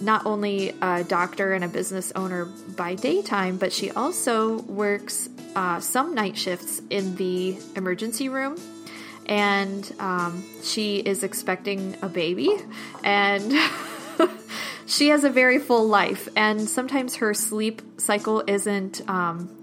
not 0.00 0.24
only 0.24 0.74
a 0.80 1.04
doctor 1.04 1.52
and 1.52 1.64
a 1.64 1.68
business 1.68 2.12
owner 2.16 2.46
by 2.46 2.94
daytime, 2.94 3.58
but 3.58 3.72
she 3.72 3.90
also 3.90 4.60
works 4.62 5.28
uh, 5.54 5.80
some 5.80 6.14
night 6.14 6.38
shifts 6.38 6.80
in 6.88 7.16
the 7.16 7.58
emergency 7.74 8.30
room 8.30 8.56
and 9.26 9.94
um, 9.98 10.44
she 10.62 10.98
is 10.98 11.22
expecting 11.22 11.96
a 12.02 12.08
baby 12.08 12.50
and 13.04 13.52
she 14.86 15.08
has 15.08 15.24
a 15.24 15.30
very 15.30 15.58
full 15.58 15.86
life 15.86 16.28
and 16.36 16.68
sometimes 16.68 17.16
her 17.16 17.34
sleep 17.34 17.82
cycle 17.98 18.42
isn't 18.46 19.08
um, 19.08 19.56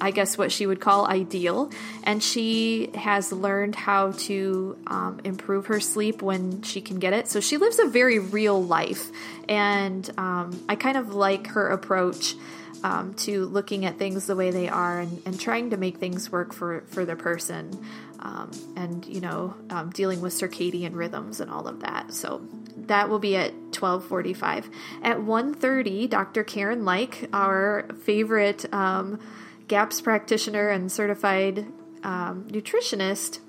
I 0.00 0.10
guess 0.12 0.38
what 0.38 0.50
she 0.50 0.66
would 0.66 0.80
call 0.80 1.06
ideal. 1.06 1.70
And 2.04 2.22
she 2.22 2.90
has 2.94 3.32
learned 3.32 3.74
how 3.74 4.12
to 4.12 4.78
um, 4.86 5.20
improve 5.24 5.66
her 5.66 5.78
sleep 5.78 6.22
when 6.22 6.62
she 6.62 6.80
can 6.80 6.98
get 6.98 7.12
it. 7.12 7.28
So 7.28 7.40
she 7.40 7.58
lives 7.58 7.78
a 7.78 7.86
very 7.86 8.18
real 8.18 8.62
life. 8.62 9.10
And 9.48 10.08
um, 10.16 10.64
I 10.68 10.76
kind 10.76 10.96
of 10.96 11.14
like 11.14 11.48
her 11.48 11.68
approach. 11.68 12.34
Um, 12.82 13.12
to 13.14 13.44
looking 13.44 13.84
at 13.84 13.98
things 13.98 14.26
the 14.26 14.34
way 14.34 14.50
they 14.50 14.66
are 14.66 15.00
and, 15.00 15.20
and 15.26 15.38
trying 15.38 15.68
to 15.68 15.76
make 15.76 15.98
things 15.98 16.32
work 16.32 16.54
for, 16.54 16.82
for 16.86 17.04
the 17.04 17.14
person 17.14 17.78
um, 18.20 18.50
and 18.76 19.04
you 19.06 19.20
know 19.20 19.54
um, 19.70 19.90
dealing 19.90 20.20
with 20.20 20.32
circadian 20.32 20.94
rhythms 20.94 21.40
and 21.40 21.50
all 21.50 21.66
of 21.66 21.80
that. 21.80 22.12
So 22.12 22.40
that 22.76 23.08
will 23.08 23.18
be 23.18 23.36
at 23.36 23.52
12.45 23.72 24.64
at 25.02 25.18
1.30 25.18 26.10
dr 26.10 26.44
karen 26.44 26.84
like 26.84 27.28
our 27.32 27.86
favorite 28.02 28.72
um, 28.74 29.20
gaps 29.68 30.00
practitioner 30.00 30.68
and 30.68 30.90
certified 30.90 31.66
um, 32.02 32.46
nutritionist 32.50 33.40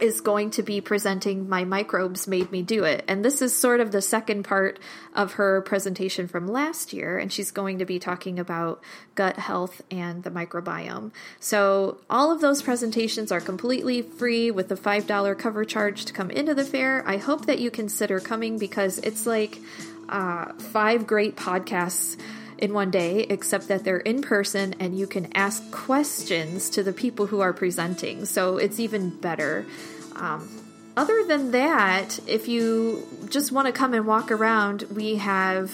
is 0.00 0.20
going 0.20 0.50
to 0.52 0.62
be 0.62 0.80
presenting 0.80 1.48
My 1.48 1.64
Microbes 1.64 2.26
Made 2.26 2.50
Me 2.50 2.62
Do 2.62 2.84
It. 2.84 3.04
And 3.08 3.24
this 3.24 3.42
is 3.42 3.54
sort 3.56 3.80
of 3.80 3.92
the 3.92 4.02
second 4.02 4.44
part 4.44 4.78
of 5.14 5.34
her 5.34 5.60
presentation 5.62 6.28
from 6.28 6.46
last 6.46 6.92
year. 6.92 7.18
And 7.18 7.32
she's 7.32 7.50
going 7.50 7.78
to 7.78 7.84
be 7.84 7.98
talking 7.98 8.38
about 8.38 8.82
gut 9.14 9.36
health 9.38 9.82
and 9.90 10.22
the 10.22 10.30
microbiome. 10.30 11.12
So, 11.38 11.98
all 12.08 12.32
of 12.32 12.40
those 12.40 12.62
presentations 12.62 13.30
are 13.30 13.40
completely 13.40 14.02
free 14.02 14.50
with 14.50 14.68
the 14.68 14.76
$5 14.76 15.38
cover 15.38 15.64
charge 15.64 16.04
to 16.06 16.12
come 16.12 16.30
into 16.30 16.54
the 16.54 16.64
fair. 16.64 17.06
I 17.06 17.16
hope 17.16 17.46
that 17.46 17.58
you 17.58 17.70
consider 17.70 18.20
coming 18.20 18.58
because 18.58 18.98
it's 18.98 19.26
like 19.26 19.58
uh, 20.08 20.52
five 20.54 21.06
great 21.06 21.36
podcasts 21.36 22.18
in 22.60 22.72
one 22.72 22.90
day, 22.90 23.20
except 23.28 23.68
that 23.68 23.84
they're 23.84 23.98
in 23.98 24.22
person 24.22 24.74
and 24.78 24.98
you 24.98 25.06
can 25.06 25.28
ask 25.34 25.70
questions 25.70 26.70
to 26.70 26.82
the 26.82 26.92
people 26.92 27.26
who 27.26 27.40
are 27.40 27.52
presenting. 27.52 28.26
So 28.26 28.58
it's 28.58 28.78
even 28.78 29.10
better. 29.10 29.66
Um, 30.16 30.48
other 30.96 31.24
than 31.24 31.52
that, 31.52 32.18
if 32.26 32.48
you 32.48 33.06
just 33.28 33.52
want 33.52 33.66
to 33.66 33.72
come 33.72 33.94
and 33.94 34.06
walk 34.06 34.30
around, 34.30 34.84
we 34.94 35.16
have 35.16 35.70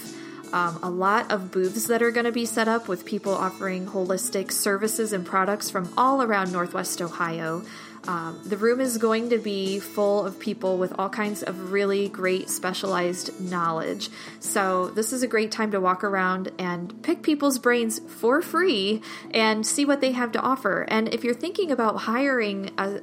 Um, 0.52 0.78
a 0.80 0.88
lot 0.88 1.32
of 1.32 1.50
booths 1.50 1.88
that 1.88 2.02
are 2.02 2.12
going 2.12 2.24
to 2.24 2.32
be 2.32 2.46
set 2.46 2.68
up 2.68 2.86
with 2.86 3.04
people 3.04 3.34
offering 3.34 3.84
holistic 3.84 4.52
services 4.52 5.12
and 5.12 5.26
products 5.26 5.70
from 5.70 5.92
all 5.98 6.22
around 6.22 6.52
Northwest 6.52 7.02
Ohio. 7.02 7.66
Um, 8.08 8.40
the 8.44 8.56
room 8.56 8.80
is 8.80 8.98
going 8.98 9.30
to 9.30 9.38
be 9.38 9.80
full 9.80 10.24
of 10.24 10.38
people 10.38 10.78
with 10.78 10.92
all 10.98 11.08
kinds 11.08 11.42
of 11.42 11.72
really 11.72 12.08
great 12.08 12.48
specialized 12.48 13.40
knowledge. 13.40 14.10
So, 14.40 14.88
this 14.88 15.12
is 15.12 15.22
a 15.22 15.26
great 15.26 15.50
time 15.50 15.70
to 15.72 15.80
walk 15.80 16.04
around 16.04 16.52
and 16.58 17.02
pick 17.02 17.22
people's 17.22 17.58
brains 17.58 17.98
for 17.98 18.42
free 18.42 19.02
and 19.32 19.66
see 19.66 19.84
what 19.84 20.00
they 20.00 20.12
have 20.12 20.32
to 20.32 20.40
offer. 20.40 20.86
And 20.88 21.12
if 21.12 21.24
you're 21.24 21.34
thinking 21.34 21.70
about 21.70 21.96
hiring 22.02 22.70
a, 22.78 23.00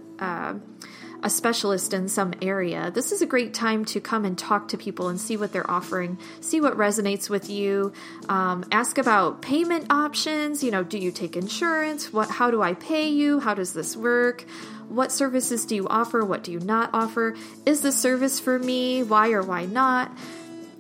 a 1.24 1.30
specialist 1.30 1.94
in 1.94 2.10
some 2.10 2.34
area, 2.42 2.92
this 2.92 3.12
is 3.12 3.22
a 3.22 3.26
great 3.26 3.54
time 3.54 3.86
to 3.86 4.02
come 4.02 4.26
and 4.26 4.38
talk 4.38 4.68
to 4.68 4.78
people 4.78 5.08
and 5.08 5.20
see 5.20 5.38
what 5.38 5.54
they're 5.54 5.70
offering, 5.70 6.18
see 6.42 6.60
what 6.60 6.76
resonates 6.76 7.30
with 7.30 7.50
you. 7.50 7.94
Um, 8.28 8.66
ask 8.72 8.98
about 8.98 9.42
payment 9.42 9.88
options. 9.90 10.64
You 10.64 10.72
know, 10.72 10.84
do 10.84 10.98
you 10.98 11.12
take 11.12 11.38
insurance? 11.38 12.12
What? 12.12 12.30
How 12.30 12.52
do 12.52 12.62
I 12.62 12.74
pay 12.74 13.08
you? 13.08 13.40
How 13.40 13.54
does 13.54 13.74
this 13.74 13.96
work? 13.96 14.46
What 14.90 15.12
services 15.12 15.66
do 15.66 15.76
you 15.76 15.88
offer? 15.88 16.24
What 16.24 16.44
do 16.44 16.52
you 16.52 16.60
not 16.60 16.90
offer? 16.94 17.36
Is 17.66 17.82
this 17.82 18.00
service 18.00 18.40
for 18.40 18.60
me? 18.60 19.04
Why 19.04 19.32
or 19.32 19.42
why 19.42 19.66
not? 19.66 20.12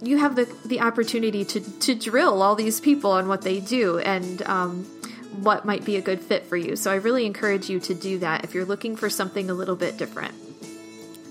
You 0.01 0.17
have 0.17 0.36
the 0.36 0.53
the 0.65 0.81
opportunity 0.81 1.45
to 1.45 1.60
to 1.79 1.95
drill 1.95 2.41
all 2.41 2.55
these 2.55 2.79
people 2.79 3.12
on 3.12 3.27
what 3.27 3.41
they 3.41 3.60
do 3.60 4.00
and. 4.00 4.41
Um, 4.43 4.86
what 5.41 5.65
might 5.65 5.83
be 5.83 5.98
a 5.98 6.01
good 6.01 6.22
fit 6.22 6.45
for 6.45 6.55
you. 6.55 6.75
So 6.75 6.91
I 6.91 6.95
really 6.95 7.25
encourage 7.25 7.69
you 7.69 7.79
to 7.81 7.93
do 7.93 8.19
that 8.19 8.43
if 8.43 8.53
you're 8.53 8.65
looking 8.65 8.95
for 8.95 9.10
something 9.10 9.50
a 9.50 9.53
little 9.53 9.75
bit 9.75 9.98
different. 9.98 10.36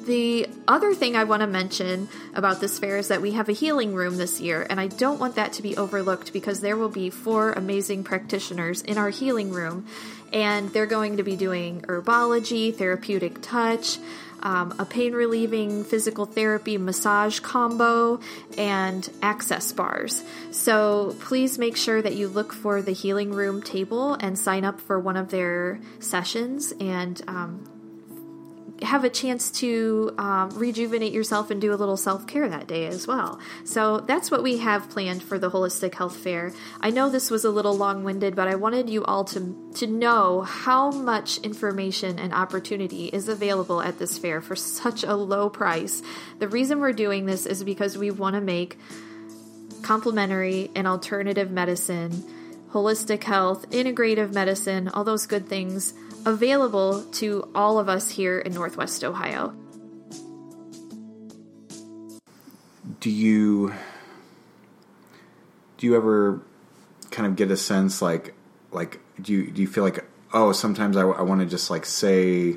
The 0.07 0.49
other 0.67 0.95
thing 0.95 1.15
I 1.15 1.23
want 1.25 1.43
to 1.43 1.47
mention 1.47 2.09
about 2.35 2.61
this 2.61 2.77
fair 2.79 2.99
is 2.99 3.09
that 3.09 3.23
we 3.23 3.33
have 3.33 3.49
a 3.49 3.53
healing 3.53 3.95
room 3.95 4.17
this 4.17 4.41
year, 4.41 4.67
and 4.69 4.81
I 4.81 4.89
don't 4.89 5.21
want 5.21 5.37
that 5.37 5.53
to 5.55 5.63
be 5.63 5.77
overlooked 5.77 6.33
because 6.33 6.61
there 6.61 6.77
will 6.77 6.89
be 6.89 7.09
four 7.09 7.53
amazing 7.53 8.03
practitioners 8.03 8.83
in 8.83 8.99
our 8.99 9.11
healing 9.11 9.53
room, 9.53 9.87
and 10.33 10.71
they're 10.71 10.87
going 10.87 11.19
to 11.19 11.23
be 11.23 11.37
doing 11.37 11.83
herbology, 11.83 12.75
therapeutic 12.75 13.43
touch, 13.43 13.99
um, 14.43 14.75
a 14.79 14.85
pain 14.85 15.13
relieving 15.13 15.85
physical 15.85 16.27
therapy 16.27 16.77
massage 16.77 17.39
combo, 17.41 18.21
and 18.59 19.09
access 19.23 19.73
bars. 19.73 20.25
So 20.51 21.17
please 21.21 21.59
make 21.59 21.77
sure 21.77 22.03
that 22.03 22.15
you 22.15 22.29
look 22.29 22.53
for 22.53 22.83
the 22.83 22.93
healing 22.93 23.33
room 23.33 23.63
table 23.63 24.15
and 24.15 24.39
sign 24.39 24.65
up 24.65 24.81
for 24.81 24.99
one 24.99 25.17
of 25.17 25.31
their 25.31 25.79
sessions 26.01 26.73
and 26.81 27.23
um, 27.29 27.72
have 28.83 29.05
a 29.05 29.11
chance 29.11 29.51
to 29.51 30.15
um, 30.19 30.51
rejuvenate 30.51 31.13
yourself 31.13 31.51
and 31.51 31.61
do 31.61 31.73
a 31.73 31.77
little 31.77 31.97
self 31.97 32.27
care 32.27 32.49
that 32.49 32.67
day 32.67 32.87
as 32.87 33.07
well. 33.07 33.39
So 33.65 34.01
that's 34.01 34.31
what 34.31 34.43
we 34.43 34.59
have 34.59 34.91
planned 34.91 35.23
for 35.23 35.39
the 35.39 35.51
Holistic 35.51 35.95
Health 35.95 36.17
Fair. 36.17 36.53
I 36.81 36.91
know 36.91 37.09
this 37.09 37.31
was 37.31 37.45
a 37.45 37.51
little 37.51 37.77
long 37.77 38.05
winded, 38.05 38.35
but 38.35 38.49
I 38.49 38.55
wanted 38.55 38.91
you 38.91 39.05
all 39.05 39.25
to, 39.27 39.73
to 39.77 39.87
know 39.87 40.43
how 40.43 40.91
much 40.91 41.39
information 41.39 42.19
and 42.19 42.33
opportunity 42.33 43.07
is 43.07 43.29
available 43.29 43.81
at 43.81 43.99
this 43.99 44.19
fair 44.19 44.41
for 44.41 44.57
such 44.57 45.05
a 45.05 45.15
low 45.15 45.49
price. 45.49 46.03
The 46.39 46.49
reason 46.49 46.81
we're 46.81 46.93
doing 46.93 47.27
this 47.27 47.47
is 47.47 47.65
because 47.65 47.97
we 47.97 48.11
want 48.11 48.35
to 48.35 48.41
make 48.41 48.79
complementary 49.83 50.71
and 50.75 50.87
alternative 50.87 51.51
medicine, 51.51 52.25
holistic 52.71 53.25
health, 53.25 53.69
integrative 53.71 54.33
medicine, 54.33 54.89
all 54.89 55.05
those 55.05 55.27
good 55.27 55.49
things 55.49 55.95
available 56.25 57.03
to 57.05 57.51
all 57.55 57.79
of 57.79 57.89
us 57.89 58.11
here 58.11 58.39
in 58.39 58.53
Northwest 58.55 59.05
Ohio. 59.05 59.55
Do 63.01 63.11
you 63.11 63.75
do 65.79 65.87
you 65.87 65.97
ever 65.97 66.41
kind 67.11 67.27
of 67.27 67.37
get 67.37 67.51
a 67.51 67.57
sense 67.57 68.01
like 68.01 68.35
like 68.71 69.01
do 69.21 69.33
you 69.33 69.51
do 69.51 69.61
you 69.61 69.67
feel 69.67 69.83
like 69.83 70.05
oh 70.33 70.53
sometimes 70.53 70.97
I, 70.97 71.03
I 71.03 71.23
want 71.23 71.41
to 71.41 71.47
just 71.47 71.71
like 71.71 71.85
say 71.85 72.57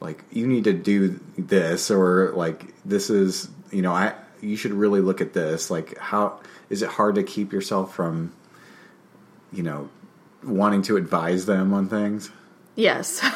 like 0.00 0.22
you 0.30 0.46
need 0.46 0.64
to 0.64 0.74
do 0.74 1.18
this 1.38 1.90
or 1.90 2.32
like 2.34 2.74
this 2.84 3.08
is 3.08 3.48
you 3.72 3.80
know 3.80 3.92
I 3.92 4.14
you 4.42 4.56
should 4.56 4.72
really 4.72 5.00
look 5.00 5.22
at 5.22 5.32
this 5.32 5.70
like 5.70 5.96
how 5.96 6.40
is 6.68 6.82
it 6.82 6.90
hard 6.90 7.14
to 7.14 7.22
keep 7.22 7.52
yourself 7.52 7.94
from 7.94 8.34
you 9.50 9.62
know 9.62 9.88
wanting 10.42 10.82
to 10.82 10.98
advise 10.98 11.46
them 11.46 11.72
on 11.72 11.88
things 11.88 12.30
Yes. 12.76 13.22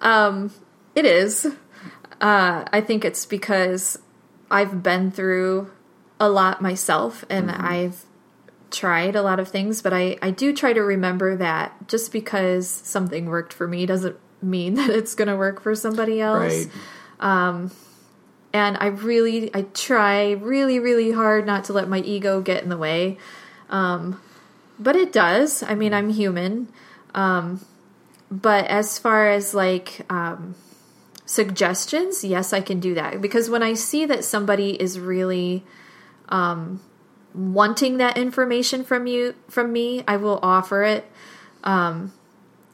um, 0.00 0.52
it 0.94 1.04
is. 1.04 1.46
Uh, 2.20 2.64
I 2.72 2.80
think 2.80 3.04
it's 3.04 3.26
because 3.26 3.98
I've 4.50 4.82
been 4.82 5.10
through 5.10 5.70
a 6.20 6.28
lot 6.28 6.62
myself 6.62 7.24
and 7.28 7.48
mm-hmm. 7.48 7.64
I've 7.64 8.04
tried 8.70 9.16
a 9.16 9.22
lot 9.22 9.40
of 9.40 9.48
things, 9.48 9.82
but 9.82 9.92
I, 9.92 10.18
I 10.22 10.30
do 10.30 10.54
try 10.54 10.72
to 10.72 10.80
remember 10.80 11.36
that 11.36 11.88
just 11.88 12.12
because 12.12 12.68
something 12.68 13.26
worked 13.26 13.52
for 13.52 13.66
me 13.66 13.86
doesn't 13.86 14.16
mean 14.40 14.74
that 14.74 14.90
it's 14.90 15.14
going 15.14 15.28
to 15.28 15.36
work 15.36 15.62
for 15.62 15.74
somebody 15.74 16.20
else. 16.20 16.66
Right. 16.66 16.70
Um, 17.20 17.70
and 18.52 18.76
I 18.78 18.88
really, 18.88 19.54
I 19.54 19.62
try 19.62 20.32
really, 20.32 20.78
really 20.78 21.12
hard 21.12 21.46
not 21.46 21.64
to 21.64 21.72
let 21.72 21.88
my 21.88 21.98
ego 21.98 22.42
get 22.42 22.62
in 22.62 22.68
the 22.68 22.76
way. 22.76 23.18
Um, 23.70 24.20
but 24.78 24.96
it 24.96 25.12
does. 25.12 25.62
I 25.62 25.74
mean, 25.74 25.94
I'm 25.94 26.10
human. 26.10 26.68
Um, 27.14 27.64
but 28.30 28.66
as 28.66 28.98
far 28.98 29.28
as 29.28 29.54
like 29.54 30.00
um, 30.10 30.54
suggestions, 31.26 32.24
yes, 32.24 32.52
I 32.52 32.60
can 32.60 32.80
do 32.80 32.94
that 32.94 33.20
because 33.20 33.50
when 33.50 33.62
I 33.62 33.74
see 33.74 34.06
that 34.06 34.24
somebody 34.24 34.80
is 34.80 34.98
really 34.98 35.64
um, 36.30 36.80
wanting 37.34 37.98
that 37.98 38.16
information 38.16 38.84
from 38.84 39.06
you 39.06 39.34
from 39.48 39.72
me, 39.72 40.02
I 40.08 40.16
will 40.16 40.40
offer 40.42 40.82
it. 40.82 41.10
Um, 41.62 42.12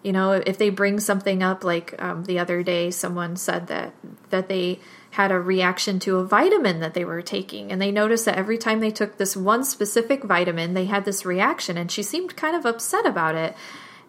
you 0.03 0.12
know, 0.12 0.33
if 0.33 0.59
they 0.59 0.70
bring 0.70 1.01
something 1.01 1.42
up, 1.42 1.64
like 1.64 2.01
um, 2.01 2.24
the 2.24 2.38
other 2.38 2.62
day, 2.62 2.90
someone 2.90 3.37
said 3.37 3.66
that 3.66 3.94
that 4.31 4.48
they 4.48 4.79
had 5.11 5.33
a 5.33 5.40
reaction 5.40 5.98
to 5.98 6.18
a 6.18 6.24
vitamin 6.24 6.81
that 6.81 6.94
they 6.94 7.05
were 7.05 7.22
taking, 7.22 7.72
and 7.72 7.83
they 7.83 7.90
noticed 7.90 8.24
that 8.24 8.38
every 8.38 8.59
time 8.59 8.79
they 8.79 8.90
took 8.90 9.18
this 9.18 9.37
one 9.37 9.64
specific 9.64 10.22
vitamin, 10.22 10.74
they 10.74 10.85
had 10.85 11.05
this 11.05 11.27
reaction, 11.27 11.77
and 11.77 11.90
she 11.90 12.03
seemed 12.03 12.37
kind 12.37 12.55
of 12.55 12.64
upset 12.64 13.07
about 13.07 13.35
it. 13.35 13.57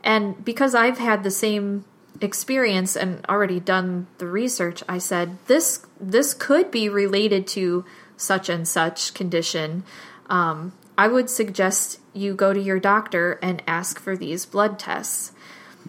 And 0.03 0.43
because 0.43 0.75
I've 0.75 0.97
had 0.97 1.23
the 1.23 1.31
same 1.31 1.85
experience 2.21 2.95
and 2.95 3.25
already 3.27 3.59
done 3.59 4.07
the 4.17 4.27
research, 4.27 4.83
I 4.87 4.97
said 4.97 5.37
this 5.47 5.85
this 5.99 6.33
could 6.33 6.71
be 6.71 6.89
related 6.89 7.47
to 7.47 7.85
such 8.17 8.49
and 8.49 8.67
such 8.67 9.13
condition. 9.13 9.83
Um, 10.29 10.73
I 10.97 11.07
would 11.07 11.29
suggest 11.29 11.99
you 12.13 12.33
go 12.33 12.53
to 12.53 12.59
your 12.59 12.79
doctor 12.79 13.39
and 13.41 13.63
ask 13.65 13.99
for 13.99 14.17
these 14.17 14.45
blood 14.45 14.77
tests. 14.77 15.31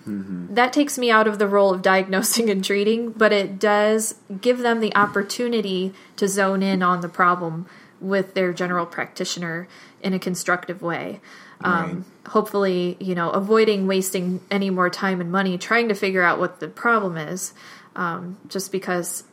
Mm-hmm. 0.07 0.55
That 0.55 0.73
takes 0.73 0.99
me 0.99 1.11
out 1.11 1.27
of 1.27 1.39
the 1.39 1.49
role 1.49 1.75
of 1.75 1.83
diagnosing 1.83 2.49
and 2.49 2.65
treating, 2.65 3.11
but 3.11 3.33
it 3.33 3.59
does 3.59 4.15
give 4.41 4.59
them 4.59 4.81
the 4.81 4.95
opportunity 4.95 5.93
to 6.17 6.29
zone 6.29 6.63
in 6.63 6.83
on 6.83 7.01
the 7.01 7.09
problem 7.09 7.67
with 8.01 8.35
their 8.35 8.53
general 8.53 8.87
practitioner 8.87 9.69
in 10.03 10.13
a 10.15 10.19
constructive 10.19 10.83
way. 10.83 11.21
Um, 11.63 12.07
right. 12.25 12.31
Hopefully, 12.33 12.97
you 13.01 13.15
know, 13.15 13.31
avoiding 13.31 13.87
wasting 13.87 14.41
any 14.51 14.71
more 14.71 14.89
time 14.89 15.21
and 15.21 15.31
money 15.31 15.59
trying 15.59 15.89
to 15.89 15.95
figure 15.95 16.23
out 16.23 16.39
what 16.39 16.61
the 16.61 16.69
problem 16.69 17.17
is, 17.17 17.53
um, 17.97 18.39
just 18.49 18.73
because 18.73 19.25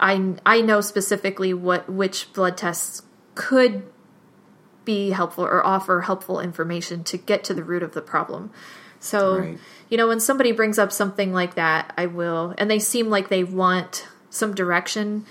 I 0.00 0.34
I 0.44 0.60
know 0.62 0.80
specifically 0.80 1.54
what 1.54 1.88
which 1.88 2.32
blood 2.32 2.56
tests 2.56 3.02
could 3.34 3.84
be 4.84 5.10
helpful 5.10 5.44
or 5.44 5.64
offer 5.64 6.00
helpful 6.00 6.40
information 6.40 7.04
to 7.04 7.16
get 7.16 7.44
to 7.44 7.54
the 7.54 7.62
root 7.62 7.82
of 7.82 7.92
the 7.92 8.02
problem. 8.02 8.50
So, 8.98 9.38
right. 9.38 9.58
you 9.88 9.96
know, 9.96 10.08
when 10.08 10.20
somebody 10.20 10.52
brings 10.52 10.78
up 10.78 10.92
something 10.92 11.32
like 11.32 11.54
that, 11.54 11.92
I 11.96 12.06
will, 12.06 12.54
and 12.58 12.70
they 12.70 12.78
seem 12.78 13.08
like 13.08 13.28
they 13.28 13.44
want 13.44 14.06
some 14.28 14.54
direction. 14.54 15.26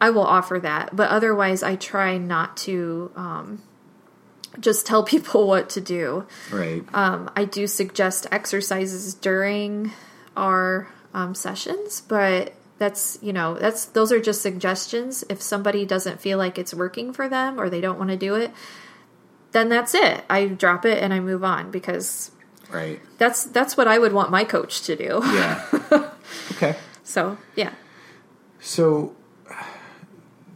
I 0.00 0.10
will 0.10 0.24
offer 0.24 0.58
that, 0.60 0.94
but 0.94 1.10
otherwise, 1.10 1.62
I 1.62 1.76
try 1.76 2.18
not 2.18 2.56
to 2.58 3.10
um, 3.16 3.62
just 4.60 4.86
tell 4.86 5.02
people 5.14 5.46
what 5.46 5.70
to 5.70 5.80
do. 5.80 6.26
Right. 6.52 6.84
Um, 6.92 7.30
I 7.36 7.44
do 7.44 7.66
suggest 7.66 8.26
exercises 8.30 9.14
during 9.14 9.92
our 10.36 10.88
um, 11.14 11.34
sessions, 11.34 12.00
but 12.00 12.54
that's 12.78 13.18
you 13.20 13.32
know 13.32 13.54
that's 13.54 13.86
those 13.86 14.12
are 14.12 14.20
just 14.20 14.40
suggestions. 14.40 15.24
If 15.28 15.42
somebody 15.42 15.84
doesn't 15.84 16.20
feel 16.20 16.38
like 16.38 16.58
it's 16.58 16.72
working 16.72 17.12
for 17.12 17.28
them 17.28 17.60
or 17.60 17.68
they 17.68 17.80
don't 17.80 17.98
want 17.98 18.10
to 18.10 18.16
do 18.16 18.36
it, 18.36 18.52
then 19.52 19.68
that's 19.68 19.94
it. 19.94 20.24
I 20.30 20.46
drop 20.46 20.84
it 20.84 21.02
and 21.02 21.12
I 21.12 21.20
move 21.20 21.44
on 21.44 21.70
because 21.70 22.30
right. 22.70 23.00
That's 23.18 23.44
that's 23.44 23.76
what 23.76 23.88
I 23.88 23.98
would 23.98 24.12
want 24.12 24.30
my 24.30 24.44
coach 24.44 24.82
to 24.82 24.96
do. 24.96 25.20
Yeah. 25.24 25.64
okay. 26.52 26.76
So 27.02 27.38
yeah. 27.56 27.72
So 28.60 29.16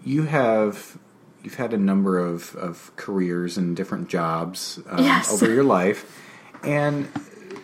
you 0.05 0.25
have 0.25 0.99
you've 1.43 1.55
had 1.55 1.73
a 1.73 1.79
number 1.79 2.19
of, 2.19 2.55
of 2.57 2.95
careers 2.97 3.57
and 3.57 3.77
different 3.77 4.09
jobs 4.09 4.81
um, 4.89 5.05
yes. 5.05 5.33
over 5.33 5.53
your 5.53 5.65
life. 5.65 6.21
And 6.63 7.09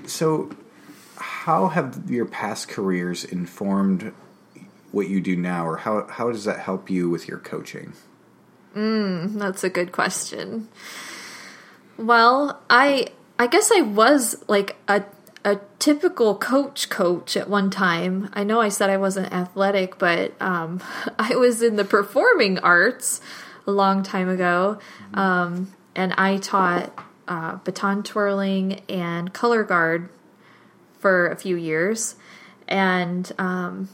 so, 0.07 0.51
how 1.17 1.69
have 1.69 2.11
your 2.11 2.27
past 2.27 2.69
careers 2.69 3.25
informed 3.25 4.12
what 4.91 5.09
you 5.09 5.21
do 5.21 5.37
now, 5.37 5.67
or 5.67 5.77
how, 5.77 6.07
how 6.09 6.31
does 6.33 6.45
that 6.45 6.61
help 6.61 6.91
you 6.91 7.11
with 7.11 7.29
your 7.29 7.38
coaching? 7.38 7.93
That's 9.38 9.64
a 9.64 9.71
good 9.71 9.93
question. 9.93 10.69
Well, 11.97 12.61
I 12.71 13.09
I 13.38 13.47
guess 13.47 13.71
I 13.75 13.81
was 13.81 14.43
like 14.49 14.77
a 14.88 15.05
a 15.45 15.61
typical 15.79 16.37
coach 16.37 16.88
coach 16.88 17.37
at 17.37 17.49
one 17.49 17.71
time. 17.71 18.29
I 18.33 18.45
know 18.45 18.61
I 18.61 18.69
said 18.69 18.91
I 18.91 18.97
wasn't 18.97 19.33
athletic, 19.33 19.99
but 19.99 20.33
um, 20.41 20.81
I 21.19 21.37
was 21.37 21.62
in 21.62 21.77
the 21.77 21.85
performing 21.85 22.59
arts 22.59 23.21
a 23.68 23.70
long 23.70 24.02
time 24.02 24.28
ago, 24.28 24.78
um, 25.14 25.72
and 25.94 26.14
I 26.14 26.38
taught 26.38 26.92
uh, 27.28 27.57
baton 27.57 28.02
twirling 28.02 28.81
and 28.88 29.33
color 29.33 29.62
guard 29.62 30.09
for 30.98 31.28
a 31.28 31.37
few 31.37 31.57
years, 31.57 32.16
and 32.66 33.31
um, 33.38 33.90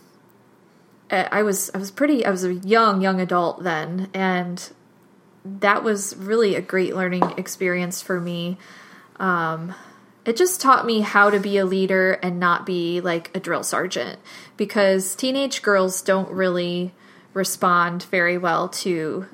I 1.10 1.42
was 1.42 1.70
I 1.74 1.78
was 1.78 1.90
pretty 1.90 2.24
I 2.24 2.30
was 2.30 2.44
a 2.44 2.54
young 2.54 3.02
young 3.02 3.20
adult 3.20 3.64
then, 3.64 4.08
and 4.14 4.72
that 5.44 5.82
was 5.82 6.16
really 6.16 6.54
a 6.54 6.62
great 6.62 6.94
learning 6.94 7.34
experience 7.37 8.00
for 8.00 8.20
me. 8.20 8.56
Um, 9.16 9.74
it 10.24 10.37
just 10.37 10.60
taught 10.60 10.87
me 10.87 11.00
how 11.00 11.28
to 11.28 11.38
be 11.38 11.58
a 11.58 11.66
leader 11.66 12.12
and 12.14 12.40
not 12.40 12.64
be 12.64 13.00
like 13.00 13.30
a 13.37 13.40
drill 13.40 13.62
sergeant. 13.62 14.18
Because 14.56 15.14
teenage 15.14 15.60
girls 15.60 16.00
don't 16.00 16.30
really 16.30 16.94
respond 17.34 18.04
very 18.04 18.38
well 18.38 18.68
to 18.68 19.26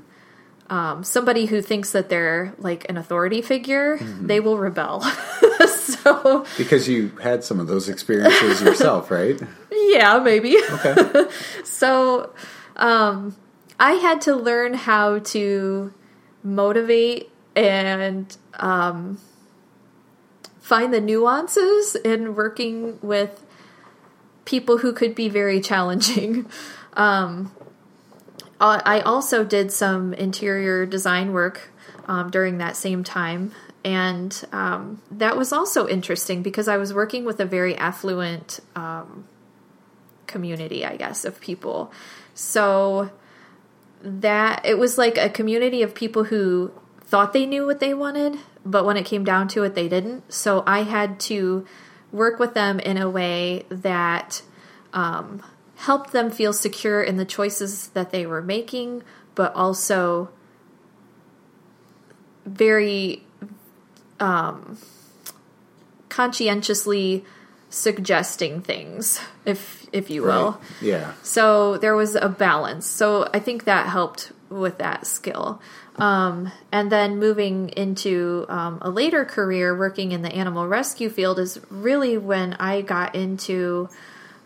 um, 0.70 1.02
somebody 1.02 1.46
who 1.46 1.60
thinks 1.60 1.90
that 1.92 2.08
they're 2.08 2.54
like 2.58 2.88
an 2.88 2.96
authority 2.96 3.42
figure. 3.42 3.98
Mm-hmm. 3.98 4.28
They 4.28 4.38
will 4.38 4.56
rebel. 4.56 5.02
so 5.66 6.46
because 6.56 6.88
you 6.88 7.08
had 7.20 7.42
some 7.42 7.58
of 7.58 7.66
those 7.66 7.88
experiences 7.88 8.62
yourself, 8.62 9.10
right? 9.10 9.38
Yeah, 9.72 10.20
maybe. 10.20 10.56
Okay. 10.70 11.28
so 11.64 12.32
um, 12.76 13.36
I 13.80 13.94
had 13.94 14.20
to 14.22 14.36
learn 14.36 14.74
how 14.74 15.18
to 15.18 15.92
motivate 16.44 17.30
and 17.56 18.34
um, 18.54 19.18
find 20.60 20.94
the 20.94 21.00
nuances 21.00 21.96
in 21.96 22.36
working 22.36 23.00
with 23.02 23.44
people 24.44 24.78
who 24.78 24.92
could 24.92 25.16
be 25.16 25.28
very 25.28 25.60
challenging. 25.60 26.48
Um, 26.94 27.52
I 28.60 29.00
also 29.00 29.44
did 29.44 29.72
some 29.72 30.12
interior 30.12 30.84
design 30.84 31.32
work 31.32 31.70
um, 32.06 32.30
during 32.30 32.58
that 32.58 32.76
same 32.76 33.02
time. 33.02 33.52
And 33.84 34.44
um, 34.52 35.00
that 35.10 35.36
was 35.36 35.52
also 35.52 35.88
interesting 35.88 36.42
because 36.42 36.68
I 36.68 36.76
was 36.76 36.92
working 36.92 37.24
with 37.24 37.40
a 37.40 37.46
very 37.46 37.74
affluent 37.76 38.60
um, 38.76 39.26
community, 40.26 40.84
I 40.84 40.96
guess, 40.96 41.24
of 41.24 41.40
people. 41.40 41.90
So 42.34 43.10
that 44.02 44.64
it 44.64 44.78
was 44.78 44.98
like 44.98 45.16
a 45.16 45.30
community 45.30 45.82
of 45.82 45.94
people 45.94 46.24
who 46.24 46.72
thought 47.02 47.32
they 47.32 47.46
knew 47.46 47.66
what 47.66 47.80
they 47.80 47.94
wanted, 47.94 48.38
but 48.64 48.84
when 48.84 48.96
it 48.96 49.04
came 49.04 49.24
down 49.24 49.48
to 49.48 49.62
it, 49.64 49.74
they 49.74 49.88
didn't. 49.88 50.32
So 50.32 50.62
I 50.66 50.82
had 50.82 51.18
to 51.20 51.66
work 52.12 52.38
with 52.38 52.54
them 52.54 52.80
in 52.80 52.96
a 52.98 53.08
way 53.08 53.64
that 53.68 54.42
um, 54.92 55.42
helped 55.80 56.12
them 56.12 56.30
feel 56.30 56.52
secure 56.52 57.02
in 57.02 57.16
the 57.16 57.24
choices 57.24 57.88
that 57.88 58.10
they 58.10 58.26
were 58.26 58.42
making, 58.42 59.02
but 59.34 59.54
also 59.54 60.28
very 62.44 63.22
um, 64.18 64.76
conscientiously 66.10 67.24
suggesting 67.70 68.60
things, 68.60 69.20
if 69.46 69.86
if 69.90 70.10
you 70.10 70.22
will. 70.22 70.52
Right. 70.52 70.62
Yeah. 70.82 71.12
So 71.22 71.78
there 71.78 71.96
was 71.96 72.14
a 72.14 72.28
balance. 72.28 72.84
So 72.84 73.28
I 73.32 73.38
think 73.38 73.64
that 73.64 73.86
helped 73.86 74.32
with 74.50 74.76
that 74.78 75.06
skill. 75.06 75.62
Um, 75.96 76.52
and 76.70 76.92
then 76.92 77.18
moving 77.18 77.70
into 77.70 78.44
um, 78.48 78.78
a 78.82 78.90
later 78.90 79.24
career 79.24 79.76
working 79.76 80.12
in 80.12 80.20
the 80.22 80.32
animal 80.32 80.66
rescue 80.66 81.08
field 81.08 81.38
is 81.38 81.58
really 81.70 82.18
when 82.18 82.54
I 82.54 82.82
got 82.82 83.14
into 83.14 83.88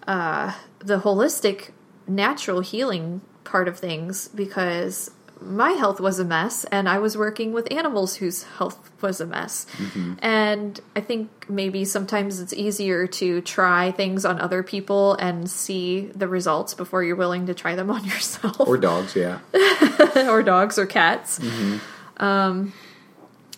uh, 0.06 0.52
the 0.84 1.00
holistic 1.00 1.70
natural 2.06 2.60
healing 2.60 3.22
part 3.44 3.68
of 3.68 3.78
things 3.78 4.28
because 4.28 5.10
my 5.40 5.70
health 5.72 6.00
was 6.00 6.18
a 6.18 6.24
mess 6.24 6.64
and 6.64 6.88
I 6.88 6.98
was 6.98 7.16
working 7.16 7.52
with 7.52 7.70
animals 7.72 8.16
whose 8.16 8.44
health 8.44 8.90
was 9.02 9.20
a 9.20 9.26
mess. 9.26 9.66
Mm-hmm. 9.76 10.14
And 10.20 10.80
I 10.96 11.00
think 11.00 11.48
maybe 11.48 11.84
sometimes 11.84 12.40
it's 12.40 12.52
easier 12.52 13.06
to 13.06 13.40
try 13.42 13.90
things 13.90 14.24
on 14.24 14.40
other 14.40 14.62
people 14.62 15.14
and 15.14 15.50
see 15.50 16.06
the 16.14 16.28
results 16.28 16.74
before 16.74 17.02
you're 17.02 17.16
willing 17.16 17.46
to 17.46 17.54
try 17.54 17.74
them 17.74 17.90
on 17.90 18.04
yourself. 18.04 18.60
Or 18.60 18.76
dogs, 18.76 19.16
yeah. 19.16 19.40
or 20.28 20.42
dogs 20.42 20.78
or 20.78 20.86
cats. 20.86 21.38
Mm-hmm. 21.38 22.24
Um, 22.24 22.72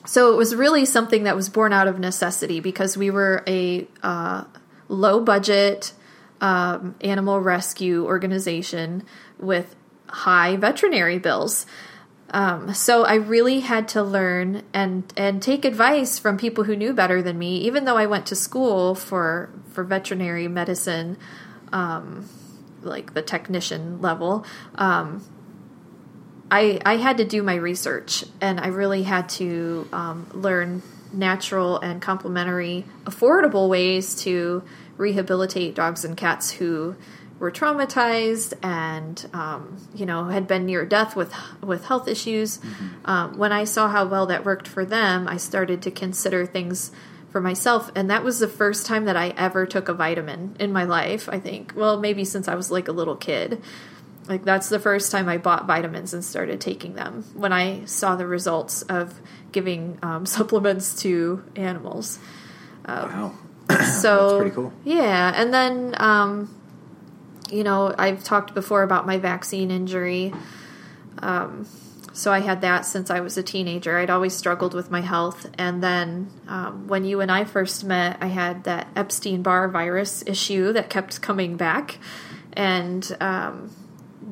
so 0.06 0.32
it 0.32 0.36
was 0.36 0.54
really 0.54 0.84
something 0.84 1.24
that 1.24 1.36
was 1.36 1.48
born 1.48 1.72
out 1.72 1.88
of 1.88 1.98
necessity 1.98 2.60
because 2.60 2.96
we 2.96 3.10
were 3.10 3.42
a 3.46 3.86
uh, 4.02 4.44
low 4.88 5.20
budget 5.20 5.92
um, 6.40 6.94
animal 7.00 7.40
rescue 7.40 8.04
organization 8.04 9.04
with 9.38 9.74
high 10.08 10.56
veterinary 10.56 11.18
bills. 11.18 11.66
Um, 12.30 12.74
so 12.74 13.04
I 13.04 13.14
really 13.14 13.60
had 13.60 13.88
to 13.88 14.02
learn 14.02 14.62
and 14.74 15.10
and 15.16 15.40
take 15.40 15.64
advice 15.64 16.18
from 16.18 16.36
people 16.36 16.64
who 16.64 16.76
knew 16.76 16.92
better 16.92 17.22
than 17.22 17.38
me. 17.38 17.58
Even 17.58 17.84
though 17.84 17.96
I 17.96 18.06
went 18.06 18.26
to 18.26 18.36
school 18.36 18.94
for 18.94 19.50
for 19.72 19.84
veterinary 19.84 20.48
medicine, 20.48 21.18
um, 21.72 22.28
like 22.82 23.14
the 23.14 23.22
technician 23.22 24.00
level, 24.02 24.44
um, 24.74 25.24
I 26.50 26.80
I 26.84 26.96
had 26.96 27.18
to 27.18 27.24
do 27.24 27.42
my 27.42 27.54
research 27.54 28.24
and 28.40 28.58
I 28.60 28.68
really 28.68 29.04
had 29.04 29.28
to 29.30 29.88
um, 29.92 30.26
learn 30.32 30.82
natural 31.12 31.78
and 31.78 32.02
complementary, 32.02 32.84
affordable 33.04 33.68
ways 33.68 34.16
to 34.22 34.64
rehabilitate 34.96 35.74
dogs 35.74 36.04
and 36.04 36.16
cats 36.16 36.52
who 36.52 36.96
were 37.38 37.50
traumatized 37.50 38.54
and 38.62 39.28
um, 39.32 39.76
you 39.94 40.06
know 40.06 40.24
had 40.24 40.46
been 40.46 40.64
near 40.66 40.84
death 40.84 41.14
with 41.16 41.32
with 41.62 41.84
health 41.84 42.08
issues. 42.08 42.58
Mm-hmm. 42.58 42.86
Um, 43.04 43.38
when 43.38 43.52
I 43.52 43.64
saw 43.64 43.88
how 43.88 44.06
well 44.06 44.26
that 44.26 44.44
worked 44.44 44.68
for 44.68 44.84
them, 44.84 45.28
I 45.28 45.36
started 45.36 45.82
to 45.82 45.90
consider 45.90 46.46
things 46.46 46.92
for 47.30 47.40
myself, 47.40 47.90
and 47.94 48.10
that 48.10 48.24
was 48.24 48.38
the 48.38 48.48
first 48.48 48.86
time 48.86 49.04
that 49.04 49.16
I 49.16 49.28
ever 49.30 49.66
took 49.66 49.88
a 49.88 49.94
vitamin 49.94 50.56
in 50.58 50.72
my 50.72 50.84
life. 50.84 51.28
I 51.28 51.38
think, 51.38 51.74
well, 51.76 51.98
maybe 51.98 52.24
since 52.24 52.48
I 52.48 52.54
was 52.54 52.70
like 52.70 52.88
a 52.88 52.92
little 52.92 53.16
kid. 53.16 53.62
Like 54.28 54.44
that's 54.44 54.68
the 54.68 54.80
first 54.80 55.12
time 55.12 55.28
I 55.28 55.38
bought 55.38 55.66
vitamins 55.66 56.12
and 56.12 56.24
started 56.24 56.60
taking 56.60 56.94
them 56.94 57.22
when 57.34 57.52
I 57.52 57.84
saw 57.84 58.16
the 58.16 58.26
results 58.26 58.82
of 58.82 59.20
giving 59.52 60.00
um, 60.02 60.26
supplements 60.36 61.00
to 61.02 61.44
animals. 61.54 62.18
wow. 62.88 63.34
So 64.00 64.38
pretty 64.38 64.54
cool. 64.54 64.72
Yeah, 64.84 65.32
and 65.34 65.52
then 65.52 65.94
um, 65.98 66.54
you 67.50 67.64
know, 67.64 67.94
I've 67.96 68.22
talked 68.22 68.54
before 68.54 68.82
about 68.82 69.06
my 69.06 69.18
vaccine 69.18 69.70
injury. 69.70 70.32
Um, 71.18 71.66
so 72.12 72.32
I 72.32 72.40
had 72.40 72.62
that 72.62 72.86
since 72.86 73.10
I 73.10 73.20
was 73.20 73.36
a 73.36 73.42
teenager. 73.42 73.98
I'd 73.98 74.08
always 74.08 74.34
struggled 74.34 74.72
with 74.72 74.90
my 74.90 75.02
health. 75.02 75.46
And 75.58 75.82
then 75.82 76.30
um, 76.48 76.86
when 76.88 77.04
you 77.04 77.20
and 77.20 77.30
I 77.30 77.44
first 77.44 77.84
met, 77.84 78.16
I 78.22 78.28
had 78.28 78.64
that 78.64 78.88
Epstein 78.96 79.42
Barr 79.42 79.68
virus 79.68 80.24
issue 80.26 80.72
that 80.72 80.88
kept 80.88 81.20
coming 81.20 81.56
back. 81.58 81.98
And 82.54 83.16
um, 83.20 83.70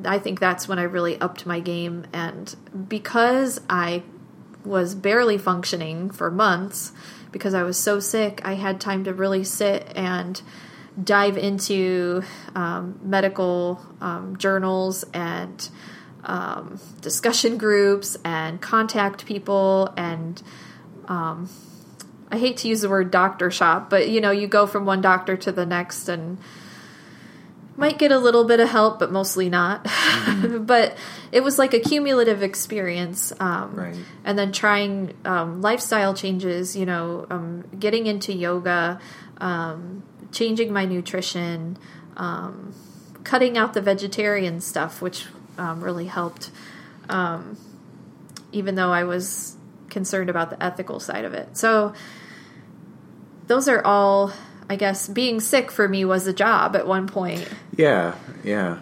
I 0.04 0.18
think 0.18 0.40
that's 0.40 0.66
when 0.66 0.78
I 0.78 0.84
really 0.84 1.20
upped 1.20 1.44
my 1.44 1.60
game. 1.60 2.06
And 2.12 2.54
because 2.88 3.60
I 3.68 4.02
was 4.64 4.94
barely 4.94 5.36
functioning 5.36 6.10
for 6.10 6.30
months, 6.30 6.92
because 7.34 7.52
I 7.52 7.64
was 7.64 7.76
so 7.76 7.98
sick, 7.98 8.40
I 8.44 8.54
had 8.54 8.80
time 8.80 9.02
to 9.04 9.12
really 9.12 9.42
sit 9.42 9.90
and 9.96 10.40
dive 11.02 11.36
into 11.36 12.22
um, 12.54 13.00
medical 13.02 13.84
um, 14.00 14.36
journals 14.36 15.04
and 15.12 15.68
um, 16.22 16.78
discussion 17.00 17.58
groups 17.58 18.16
and 18.24 18.60
contact 18.60 19.26
people 19.26 19.92
and 19.96 20.40
um, 21.08 21.50
I 22.30 22.38
hate 22.38 22.58
to 22.58 22.68
use 22.68 22.82
the 22.82 22.88
word 22.88 23.10
doctor 23.10 23.50
shop, 23.50 23.90
but 23.90 24.08
you 24.08 24.20
know, 24.20 24.30
you 24.30 24.46
go 24.46 24.64
from 24.68 24.86
one 24.86 25.00
doctor 25.00 25.36
to 25.36 25.50
the 25.50 25.66
next 25.66 26.08
and 26.08 26.38
might 27.76 27.98
get 27.98 28.12
a 28.12 28.18
little 28.18 28.44
bit 28.44 28.60
of 28.60 28.68
help, 28.68 28.98
but 28.98 29.10
mostly 29.10 29.48
not. 29.48 29.84
Mm-hmm. 29.84 30.64
but 30.66 30.96
it 31.32 31.42
was 31.42 31.58
like 31.58 31.74
a 31.74 31.80
cumulative 31.80 32.42
experience. 32.42 33.32
Um, 33.40 33.74
right. 33.74 33.96
And 34.24 34.38
then 34.38 34.52
trying 34.52 35.14
um, 35.24 35.60
lifestyle 35.60 36.14
changes, 36.14 36.76
you 36.76 36.86
know, 36.86 37.26
um, 37.30 37.64
getting 37.78 38.06
into 38.06 38.32
yoga, 38.32 39.00
um, 39.38 40.02
changing 40.30 40.72
my 40.72 40.84
nutrition, 40.84 41.76
um, 42.16 42.74
cutting 43.24 43.58
out 43.58 43.74
the 43.74 43.80
vegetarian 43.80 44.60
stuff, 44.60 45.02
which 45.02 45.26
um, 45.58 45.82
really 45.82 46.06
helped, 46.06 46.50
um, 47.08 47.56
even 48.52 48.74
though 48.74 48.92
I 48.92 49.04
was 49.04 49.56
concerned 49.88 50.30
about 50.30 50.50
the 50.50 50.62
ethical 50.62 51.00
side 51.00 51.24
of 51.24 51.34
it. 51.34 51.56
So, 51.56 51.94
those 53.46 53.68
are 53.68 53.84
all, 53.84 54.32
I 54.68 54.76
guess, 54.76 55.08
being 55.08 55.40
sick 55.40 55.70
for 55.70 55.88
me 55.88 56.04
was 56.04 56.26
a 56.26 56.32
job 56.32 56.74
at 56.76 56.86
one 56.86 57.06
point. 57.06 57.48
Yeah, 57.76 58.14
yeah. 58.42 58.78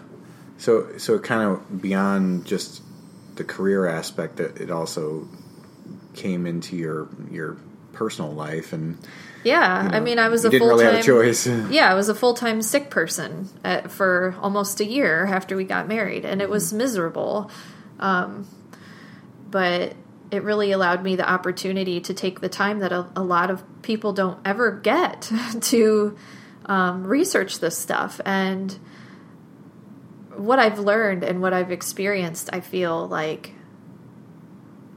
So, 0.59 0.97
so 0.99 1.19
kind 1.19 1.51
of 1.51 1.83
beyond 1.83 2.45
just 2.47 2.83
the 3.35 3.45
career 3.45 3.87
aspect 3.87 4.37
that 4.37 4.61
it 4.61 4.71
also 4.71 5.29
came 6.15 6.47
into 6.47 6.77
your 6.77 7.09
your 7.31 7.57
personal 7.93 8.31
life 8.33 8.73
and 8.73 8.99
yeah, 9.45 9.83
you 9.83 9.89
know, 9.91 9.97
I 9.97 10.01
mean, 10.01 10.19
I 10.19 10.29
was 10.29 10.45
a 10.45 10.51
didn't 10.51 10.61
full 10.61 10.69
really 10.69 10.85
have 10.85 10.93
time. 10.95 11.01
a 11.01 11.05
choice. 11.05 11.47
Yeah, 11.71 11.91
I 11.91 11.95
was 11.95 12.09
a 12.09 12.15
full 12.15 12.35
time 12.35 12.63
sick 12.63 12.91
person 12.91 13.49
at, 13.65 13.91
for 13.91 14.37
almost 14.41 14.81
a 14.81 14.85
year 14.85 15.27
after 15.27 15.57
we 15.57 15.65
got 15.65 15.89
married, 15.89 16.25
and 16.25 16.41
it 16.41 16.49
was 16.49 16.73
miserable. 16.73 17.51
Um, 17.99 18.47
but 19.51 19.95
it 20.33 20.43
really 20.43 20.73
allowed 20.73 21.05
me 21.05 21.15
the 21.15 21.29
opportunity 21.29 22.01
to 22.01 22.15
take 22.15 22.41
the 22.41 22.49
time 22.49 22.79
that 22.79 22.91
a, 22.91 23.07
a 23.15 23.23
lot 23.23 23.51
of 23.51 23.63
people 23.83 24.15
don't 24.15 24.41
ever 24.47 24.73
get 24.73 25.31
to 25.61 26.17
um, 26.65 27.07
research 27.07 27.61
this 27.61 27.77
stuff. 27.77 28.19
And 28.25 28.77
what 30.35 30.59
I've 30.59 30.79
learned 30.79 31.23
and 31.23 31.43
what 31.43 31.53
I've 31.53 31.71
experienced, 31.71 32.49
I 32.51 32.61
feel 32.61 33.07
like 33.07 33.53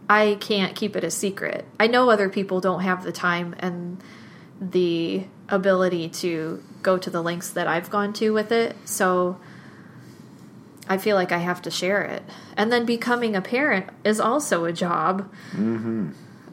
I 0.10 0.38
can't 0.40 0.74
keep 0.74 0.96
it 0.96 1.04
a 1.04 1.12
secret. 1.12 1.66
I 1.80 1.88
know 1.88 2.10
other 2.10 2.30
people 2.30 2.62
don't 2.62 2.82
have 2.82 3.04
the 3.04 3.12
time 3.12 3.56
and 3.60 4.02
the 4.62 5.26
ability 5.50 6.08
to 6.10 6.64
go 6.82 6.98
to 6.98 7.10
the 7.10 7.22
lengths 7.22 7.50
that 7.52 7.68
I've 7.68 7.90
gone 7.90 8.14
to 8.14 8.32
with 8.32 8.54
it. 8.54 8.74
So 8.86 9.38
I 10.88 10.98
feel 10.98 11.16
like 11.16 11.32
I 11.32 11.40
have 11.40 11.62
to 11.64 11.72
share 11.72 12.02
it. 12.04 12.24
And 12.56 12.72
then 12.72 12.86
becoming 12.86 13.36
a 13.36 13.42
parent 13.42 13.88
is 14.04 14.20
also 14.20 14.66
a 14.66 14.74
job. 14.74 15.32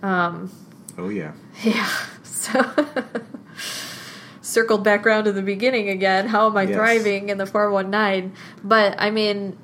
oh 0.03 1.09
yeah. 1.11 1.33
Yeah. 1.63 1.89
So 2.23 2.61
circled 4.41 4.85
back 4.85 5.07
around 5.07 5.25
to 5.25 5.33
the 5.33 5.43
beginning 5.43 5.89
again. 5.89 6.29
How 6.29 6.47
am 6.47 6.57
I 6.57 6.63
Yes. 6.63 6.75
thriving 6.75 7.29
in 7.29 7.39
the 7.39 7.47
419? 7.47 8.33
But 8.65 8.95
I 8.99 9.11
mean, 9.11 9.57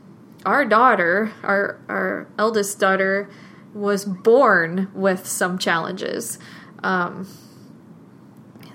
our 0.47 0.65
daughter, 0.65 1.33
our 1.43 1.79
our 1.89 2.27
eldest 2.39 2.79
daughter 2.79 3.29
was 3.75 4.05
born 4.05 4.89
with 4.95 5.27
some 5.27 5.59
challenges. 5.59 6.39
Um 6.83 7.27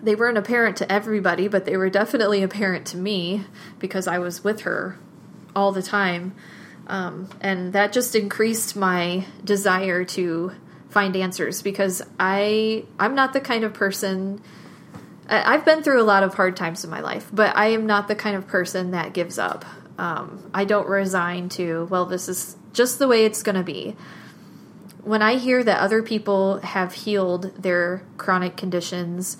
they 0.02 0.16
weren't 0.16 0.38
apparent 0.38 0.76
to 0.78 0.92
everybody, 0.92 1.48
but 1.48 1.64
they 1.66 1.78
were 1.78 1.90
definitely 1.90 2.44
apparent 2.44 2.86
to 2.88 2.98
me 2.98 3.46
because 3.80 4.06
I 4.06 4.18
was 4.20 4.44
with 4.44 4.62
her 4.62 4.98
all 5.56 5.72
the 5.72 5.84
time. 5.84 6.36
Um, 6.88 7.30
and 7.42 7.74
that 7.74 7.94
just 7.94 8.16
increased 8.16 8.76
my 8.76 9.26
desire 9.44 10.04
to 10.06 10.52
find 10.90 11.16
answers 11.16 11.62
because 11.62 12.02
I 12.20 12.86
I'm 13.00 13.16
not 13.16 13.34
the 13.34 13.42
kind 13.42 13.64
of 13.64 13.74
person 13.74 14.42
I've 15.28 15.64
been 15.66 15.84
through 15.84 16.02
a 16.02 16.04
lot 16.04 16.24
of 16.24 16.34
hard 16.34 16.58
times 16.58 16.84
in 16.84 16.90
my 16.90 17.00
life, 17.00 17.30
but 17.32 17.56
I 17.56 17.68
am 17.68 17.86
not 17.86 18.08
the 18.08 18.16
kind 18.16 18.36
of 18.36 18.48
person 18.48 18.92
that 18.92 19.14
gives 19.14 19.40
up. 19.40 19.64
Um, 19.98 20.52
I 20.54 20.66
don't 20.66 20.88
resign 20.88 21.50
to 21.50 21.88
well, 21.90 22.06
this 22.06 22.28
is 22.28 22.58
just 22.74 23.00
the 23.00 23.08
way 23.08 23.26
it's 23.26 23.44
going 23.44 23.56
to 23.56 23.64
be. 23.64 23.96
When 25.02 25.22
I 25.22 25.36
hear 25.36 25.64
that 25.64 25.80
other 25.80 26.02
people 26.02 26.60
have 26.60 26.94
healed 26.94 27.56
their 27.62 28.04
chronic 28.18 28.56
conditions, 28.56 29.38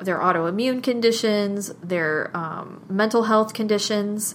their 0.00 0.18
autoimmune 0.18 0.82
conditions, 0.82 1.72
their 1.82 2.30
um, 2.36 2.84
mental 2.88 3.24
health 3.24 3.52
conditions, 3.52 4.34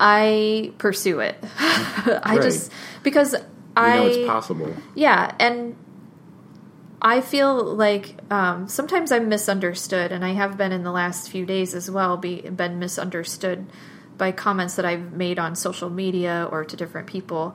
I 0.00 0.72
pursue 0.78 1.20
it. 1.20 1.36
I 1.58 2.34
Right. 2.36 2.42
just 2.42 2.72
because 3.02 3.32
You 3.34 3.40
I 3.76 3.94
know 3.94 4.06
it's 4.06 4.26
possible. 4.26 4.74
yeah, 4.94 5.34
and 5.38 5.76
I 7.02 7.20
feel 7.20 7.62
like 7.62 8.16
um, 8.30 8.66
sometimes 8.68 9.12
I'm 9.12 9.28
misunderstood, 9.28 10.10
and 10.10 10.24
I 10.24 10.32
have 10.32 10.56
been 10.56 10.72
in 10.72 10.84
the 10.84 10.92
last 10.92 11.28
few 11.30 11.44
days 11.44 11.74
as 11.74 11.90
well. 11.90 12.16
Be 12.16 12.40
been 12.40 12.78
misunderstood 12.78 13.66
by 14.16 14.32
comments 14.32 14.76
that 14.76 14.84
I've 14.84 15.12
made 15.12 15.38
on 15.38 15.54
social 15.56 15.90
media 15.90 16.48
or 16.50 16.64
to 16.64 16.76
different 16.76 17.06
people. 17.06 17.54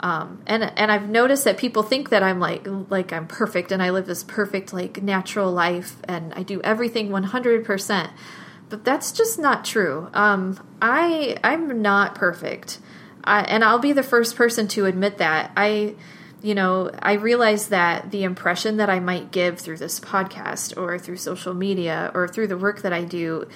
Um, 0.00 0.42
and 0.46 0.62
and 0.76 0.92
I've 0.92 1.08
noticed 1.08 1.44
that 1.44 1.56
people 1.56 1.82
think 1.82 2.10
that 2.10 2.22
I'm 2.22 2.38
like 2.38 2.66
like 2.90 3.12
I'm 3.12 3.26
perfect 3.26 3.72
and 3.72 3.82
I 3.82 3.90
live 3.90 4.06
this 4.06 4.22
perfect 4.22 4.72
like 4.72 5.02
natural 5.02 5.50
life 5.50 5.96
and 6.04 6.32
I 6.34 6.42
do 6.42 6.60
everything 6.62 7.10
100 7.10 7.64
percent, 7.64 8.10
but 8.68 8.84
that's 8.84 9.12
just 9.12 9.38
not 9.38 9.64
true. 9.64 10.08
Um, 10.14 10.64
I 10.80 11.36
I'm 11.44 11.82
not 11.82 12.14
perfect, 12.14 12.78
I, 13.22 13.42
and 13.42 13.64
I'll 13.64 13.78
be 13.78 13.92
the 13.92 14.02
first 14.02 14.36
person 14.36 14.68
to 14.68 14.86
admit 14.86 15.18
that. 15.18 15.52
I 15.56 15.94
you 16.42 16.54
know 16.54 16.90
I 17.00 17.14
realize 17.14 17.68
that 17.68 18.10
the 18.10 18.24
impression 18.24 18.76
that 18.78 18.90
I 18.90 19.00
might 19.00 19.30
give 19.30 19.58
through 19.58 19.78
this 19.78 20.00
podcast 20.00 20.76
or 20.76 20.98
through 20.98 21.16
social 21.18 21.54
media 21.54 22.10
or 22.14 22.28
through 22.28 22.48
the 22.48 22.58
work 22.58 22.82
that 22.82 22.92
I 22.92 23.04
do 23.04 23.48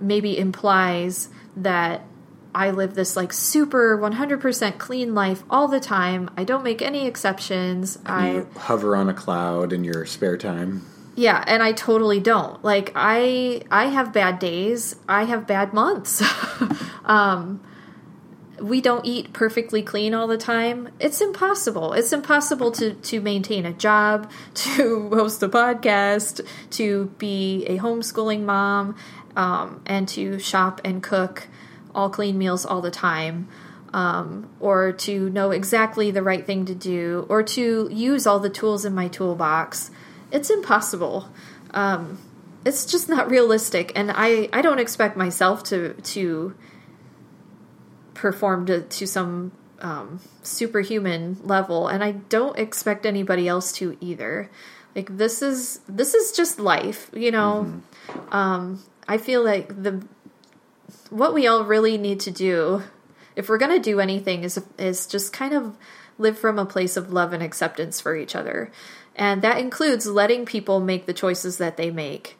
maybe 0.00 0.38
implies 0.38 1.28
that 1.56 2.02
I 2.56 2.70
live 2.70 2.94
this 2.94 3.16
like 3.16 3.34
super 3.34 3.98
100% 3.98 4.78
clean 4.78 5.14
life 5.14 5.44
all 5.50 5.68
the 5.68 5.78
time. 5.78 6.30
I 6.38 6.44
don't 6.44 6.64
make 6.64 6.80
any 6.80 7.06
exceptions. 7.06 7.98
I 8.06 8.30
You 8.30 8.48
hover 8.56 8.96
on 8.96 9.10
a 9.10 9.14
cloud 9.14 9.74
in 9.74 9.84
your 9.84 10.06
spare 10.06 10.38
time. 10.38 10.86
Yeah, 11.16 11.42
and 11.46 11.62
I 11.62 11.72
totally 11.72 12.20
don't. 12.20 12.62
Like 12.62 12.92
I 12.94 13.62
I 13.70 13.86
have 13.86 14.12
bad 14.12 14.38
days. 14.38 14.96
I 15.08 15.24
have 15.24 15.46
bad 15.46 15.72
months. 15.72 16.22
um 17.04 17.62
we 18.60 18.80
don't 18.80 19.04
eat 19.04 19.32
perfectly 19.32 19.82
clean 19.82 20.14
all 20.14 20.26
the 20.26 20.38
time. 20.38 20.88
It's 21.00 21.20
impossible. 21.20 21.94
It's 21.94 22.12
impossible 22.12 22.70
to 22.72 22.94
to 22.94 23.20
maintain 23.20 23.64
a 23.64 23.72
job, 23.72 24.30
to 24.54 25.08
host 25.08 25.42
a 25.42 25.48
podcast, 25.48 26.46
to 26.72 27.06
be 27.18 27.64
a 27.64 27.78
homeschooling 27.78 28.42
mom, 28.42 28.94
um, 29.36 29.80
and 29.86 30.06
to 30.08 30.38
shop 30.38 30.82
and 30.84 31.02
cook 31.02 31.48
all 31.94 32.10
clean 32.10 32.36
meals 32.36 32.66
all 32.66 32.82
the 32.82 32.90
time. 32.90 33.48
Um, 33.94 34.50
or 34.60 34.92
to 34.92 35.30
know 35.30 35.52
exactly 35.52 36.10
the 36.10 36.22
right 36.22 36.44
thing 36.44 36.66
to 36.66 36.74
do, 36.74 37.24
or 37.30 37.42
to 37.44 37.88
use 37.90 38.26
all 38.26 38.38
the 38.38 38.50
tools 38.50 38.84
in 38.84 38.94
my 38.94 39.08
toolbox. 39.08 39.90
It's 40.30 40.50
impossible. 40.50 41.28
Um, 41.72 42.18
it's 42.64 42.84
just 42.84 43.08
not 43.08 43.30
realistic, 43.30 43.92
and 43.94 44.10
I, 44.12 44.48
I 44.52 44.60
don't 44.60 44.80
expect 44.80 45.16
myself 45.16 45.62
to 45.64 45.94
to 45.94 46.54
perform 48.14 48.66
to, 48.66 48.82
to 48.82 49.06
some 49.06 49.52
um, 49.80 50.20
superhuman 50.42 51.38
level, 51.44 51.88
and 51.88 52.02
I 52.02 52.12
don't 52.12 52.58
expect 52.58 53.06
anybody 53.06 53.46
else 53.46 53.72
to 53.74 53.96
either. 54.00 54.50
Like 54.94 55.16
this 55.16 55.42
is 55.42 55.80
this 55.88 56.14
is 56.14 56.32
just 56.32 56.58
life, 56.58 57.10
you 57.12 57.30
know. 57.30 57.82
Um, 58.30 58.82
I 59.06 59.18
feel 59.18 59.44
like 59.44 59.68
the 59.68 60.04
what 61.10 61.34
we 61.34 61.46
all 61.46 61.64
really 61.64 61.98
need 61.98 62.20
to 62.20 62.30
do 62.30 62.82
if 63.36 63.48
we're 63.48 63.58
going 63.58 63.72
to 63.72 63.78
do 63.78 64.00
anything 64.00 64.42
is 64.42 64.60
is 64.78 65.06
just 65.06 65.32
kind 65.32 65.52
of 65.52 65.76
live 66.18 66.38
from 66.38 66.58
a 66.58 66.64
place 66.64 66.96
of 66.96 67.12
love 67.12 67.32
and 67.34 67.42
acceptance 67.42 68.00
for 68.00 68.16
each 68.16 68.34
other. 68.34 68.72
And 69.16 69.42
that 69.42 69.58
includes 69.58 70.06
letting 70.06 70.44
people 70.44 70.78
make 70.78 71.06
the 71.06 71.14
choices 71.14 71.56
that 71.58 71.76
they 71.76 71.90
make. 71.90 72.38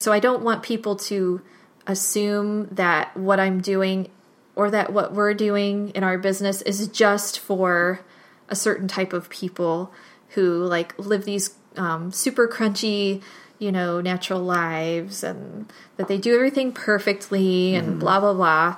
So 0.00 0.12
I 0.12 0.20
don't 0.20 0.42
want 0.42 0.62
people 0.62 0.96
to 0.96 1.42
assume 1.86 2.68
that 2.72 3.16
what 3.16 3.38
I'm 3.38 3.60
doing 3.60 4.10
or 4.56 4.70
that 4.70 4.92
what 4.92 5.12
we're 5.12 5.34
doing 5.34 5.90
in 5.90 6.02
our 6.02 6.18
business 6.18 6.62
is 6.62 6.88
just 6.88 7.38
for 7.38 8.00
a 8.48 8.56
certain 8.56 8.88
type 8.88 9.12
of 9.12 9.28
people 9.28 9.92
who 10.30 10.64
like 10.64 10.98
live 10.98 11.24
these 11.24 11.54
um, 11.76 12.10
super 12.10 12.48
crunchy 12.48 13.22
you 13.58 13.72
know 13.72 14.00
natural 14.00 14.40
lives 14.40 15.24
and 15.24 15.70
that 15.96 16.08
they 16.08 16.16
do 16.18 16.34
everything 16.34 16.72
perfectly 16.72 17.74
and 17.74 18.00
blah 18.00 18.20
blah 18.20 18.34
blah. 18.34 18.76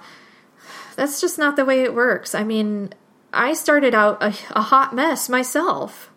That's 0.97 1.21
just 1.21 1.39
not 1.39 1.57
the 1.57 1.65
way 1.65 1.83
it 1.83 1.95
works. 1.95 2.35
I 2.35 2.45
mean 2.45 2.93
i 3.33 3.53
started 3.53 3.95
out 3.95 4.23
a, 4.23 4.35
a 4.51 4.63
hot 4.63 4.95
mess 4.95 5.29
myself 5.29 6.11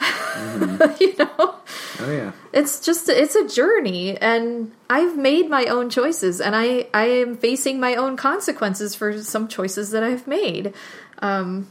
you 1.00 1.14
know 1.18 1.54
Oh 2.00 2.10
yeah. 2.10 2.32
it's 2.52 2.80
just 2.80 3.08
it's 3.08 3.34
a 3.36 3.46
journey 3.48 4.16
and 4.18 4.72
i've 4.90 5.16
made 5.16 5.48
my 5.48 5.66
own 5.66 5.88
choices 5.90 6.40
and 6.40 6.54
i 6.56 6.86
i 6.92 7.04
am 7.06 7.36
facing 7.36 7.78
my 7.80 7.94
own 7.94 8.16
consequences 8.16 8.94
for 8.94 9.22
some 9.22 9.46
choices 9.48 9.90
that 9.92 10.02
i've 10.02 10.26
made 10.26 10.74
um 11.20 11.68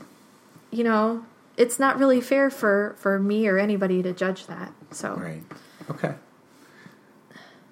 you 0.71 0.83
know 0.83 1.25
it's 1.57 1.77
not 1.77 1.99
really 1.99 2.21
fair 2.21 2.49
for 2.49 2.95
for 2.97 3.19
me 3.19 3.47
or 3.47 3.57
anybody 3.59 4.01
to 4.01 4.13
judge 4.13 4.47
that 4.47 4.71
so 4.91 5.13
Right. 5.15 5.43
Okay. 5.89 6.15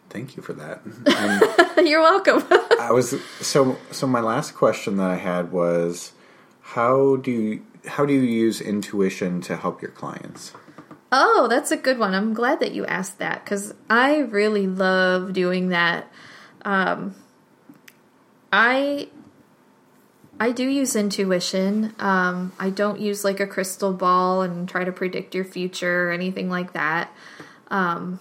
Thank 0.09 0.35
you 0.35 0.43
for 0.43 0.51
that. 0.53 0.81
You're 1.85 2.01
welcome 2.01 2.43
I 2.79 2.91
was 2.91 3.15
so 3.39 3.77
so 3.91 4.05
my 4.07 4.19
last 4.19 4.55
question 4.55 4.97
that 4.97 5.09
I 5.09 5.15
had 5.15 5.51
was 5.53 6.11
how 6.61 7.15
do 7.15 7.31
you 7.31 7.65
how 7.85 8.05
do 8.05 8.13
you 8.13 8.21
use 8.21 8.61
intuition 8.61 9.41
to 9.41 9.57
help 9.57 9.81
your 9.81 9.91
clients? 9.91 10.53
Oh, 11.11 11.47
that's 11.49 11.71
a 11.71 11.77
good 11.77 11.99
one. 11.99 12.13
I'm 12.13 12.33
glad 12.33 12.59
that 12.61 12.71
you 12.71 12.85
asked 12.85 13.19
that 13.19 13.43
because 13.43 13.73
I 13.89 14.19
really 14.19 14.67
love 14.67 15.33
doing 15.33 15.69
that. 15.69 16.11
Um, 16.63 17.15
I 18.51 19.09
I 20.39 20.51
do 20.51 20.67
use 20.67 20.95
intuition. 20.95 21.93
Um, 21.99 22.53
I 22.57 22.69
don't 22.69 22.99
use 22.99 23.23
like 23.23 23.39
a 23.39 23.47
crystal 23.47 23.93
ball 23.93 24.41
and 24.41 24.67
try 24.67 24.83
to 24.83 24.91
predict 24.91 25.35
your 25.35 25.45
future 25.45 26.09
or 26.09 26.11
anything 26.11 26.49
like 26.49 26.73
that. 26.73 27.11
Um, 27.69 28.19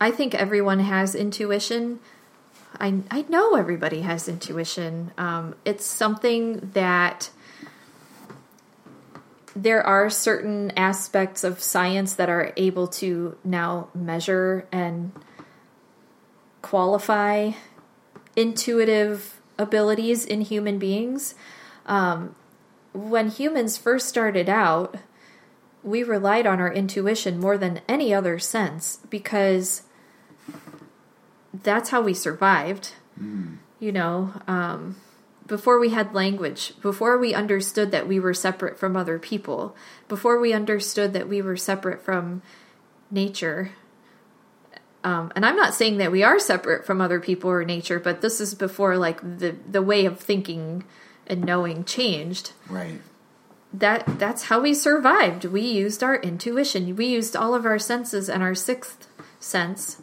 I 0.00 0.10
think 0.10 0.34
everyone 0.34 0.80
has 0.80 1.14
intuition. 1.14 2.00
I 2.80 3.02
I 3.10 3.26
know 3.28 3.54
everybody 3.54 4.00
has 4.00 4.28
intuition. 4.28 5.12
Um, 5.18 5.54
it's 5.64 5.84
something 5.84 6.70
that 6.72 7.30
there 9.62 9.84
are 9.84 10.08
certain 10.08 10.70
aspects 10.76 11.42
of 11.42 11.60
science 11.60 12.14
that 12.14 12.28
are 12.28 12.52
able 12.56 12.86
to 12.86 13.36
now 13.42 13.88
measure 13.92 14.68
and 14.70 15.10
qualify 16.62 17.50
intuitive 18.36 19.40
abilities 19.58 20.24
in 20.24 20.42
human 20.42 20.78
beings. 20.78 21.34
Um, 21.86 22.36
when 22.92 23.30
humans 23.30 23.76
first 23.76 24.08
started 24.08 24.48
out, 24.48 24.96
we 25.82 26.04
relied 26.04 26.46
on 26.46 26.60
our 26.60 26.72
intuition 26.72 27.40
more 27.40 27.58
than 27.58 27.80
any 27.88 28.14
other 28.14 28.38
sense 28.38 29.00
because 29.10 29.82
that's 31.52 31.90
how 31.90 32.00
we 32.00 32.14
survived. 32.14 32.92
Mm. 33.20 33.58
You 33.80 33.90
know, 33.90 34.34
um, 34.46 34.96
before 35.48 35.80
we 35.80 35.88
had 35.88 36.14
language, 36.14 36.74
before 36.80 37.18
we 37.18 37.34
understood 37.34 37.90
that 37.90 38.06
we 38.06 38.20
were 38.20 38.34
separate 38.34 38.78
from 38.78 38.96
other 38.96 39.18
people, 39.18 39.74
before 40.06 40.38
we 40.38 40.52
understood 40.52 41.14
that 41.14 41.28
we 41.28 41.42
were 41.42 41.56
separate 41.56 42.04
from 42.04 42.42
nature. 43.10 43.72
Um, 45.02 45.32
and 45.34 45.44
I'm 45.46 45.56
not 45.56 45.74
saying 45.74 45.96
that 45.96 46.12
we 46.12 46.22
are 46.22 46.38
separate 46.38 46.84
from 46.86 47.00
other 47.00 47.18
people 47.18 47.50
or 47.50 47.64
nature, 47.64 47.98
but 47.98 48.20
this 48.20 48.40
is 48.40 48.54
before 48.54 48.96
like 48.96 49.20
the 49.20 49.56
the 49.68 49.82
way 49.82 50.04
of 50.04 50.20
thinking 50.20 50.84
and 51.26 51.44
knowing 51.44 51.84
changed. 51.84 52.52
Right. 52.68 53.00
That 53.72 54.18
that's 54.18 54.44
how 54.44 54.60
we 54.60 54.74
survived. 54.74 55.46
We 55.46 55.62
used 55.62 56.02
our 56.02 56.16
intuition. 56.16 56.94
We 56.94 57.06
used 57.06 57.34
all 57.34 57.54
of 57.54 57.64
our 57.64 57.78
senses 57.78 58.28
and 58.28 58.42
our 58.42 58.54
sixth 58.54 59.08
sense 59.40 60.02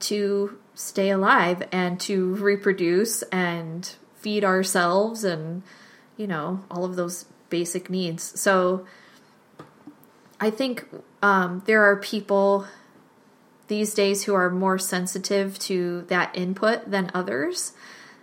to 0.00 0.58
stay 0.74 1.10
alive 1.10 1.68
and 1.70 2.00
to 2.00 2.34
reproduce 2.36 3.22
and 3.24 3.94
feed 4.20 4.44
ourselves 4.44 5.24
and 5.24 5.62
you 6.16 6.26
know 6.26 6.62
all 6.70 6.84
of 6.84 6.96
those 6.96 7.26
basic 7.48 7.90
needs. 7.90 8.40
So 8.40 8.86
I 10.40 10.50
think 10.50 10.86
um, 11.22 11.62
there 11.66 11.82
are 11.82 11.96
people 11.96 12.66
these 13.68 13.94
days 13.94 14.24
who 14.24 14.34
are 14.34 14.50
more 14.50 14.78
sensitive 14.78 15.58
to 15.60 16.02
that 16.08 16.36
input 16.36 16.90
than 16.90 17.10
others. 17.14 17.72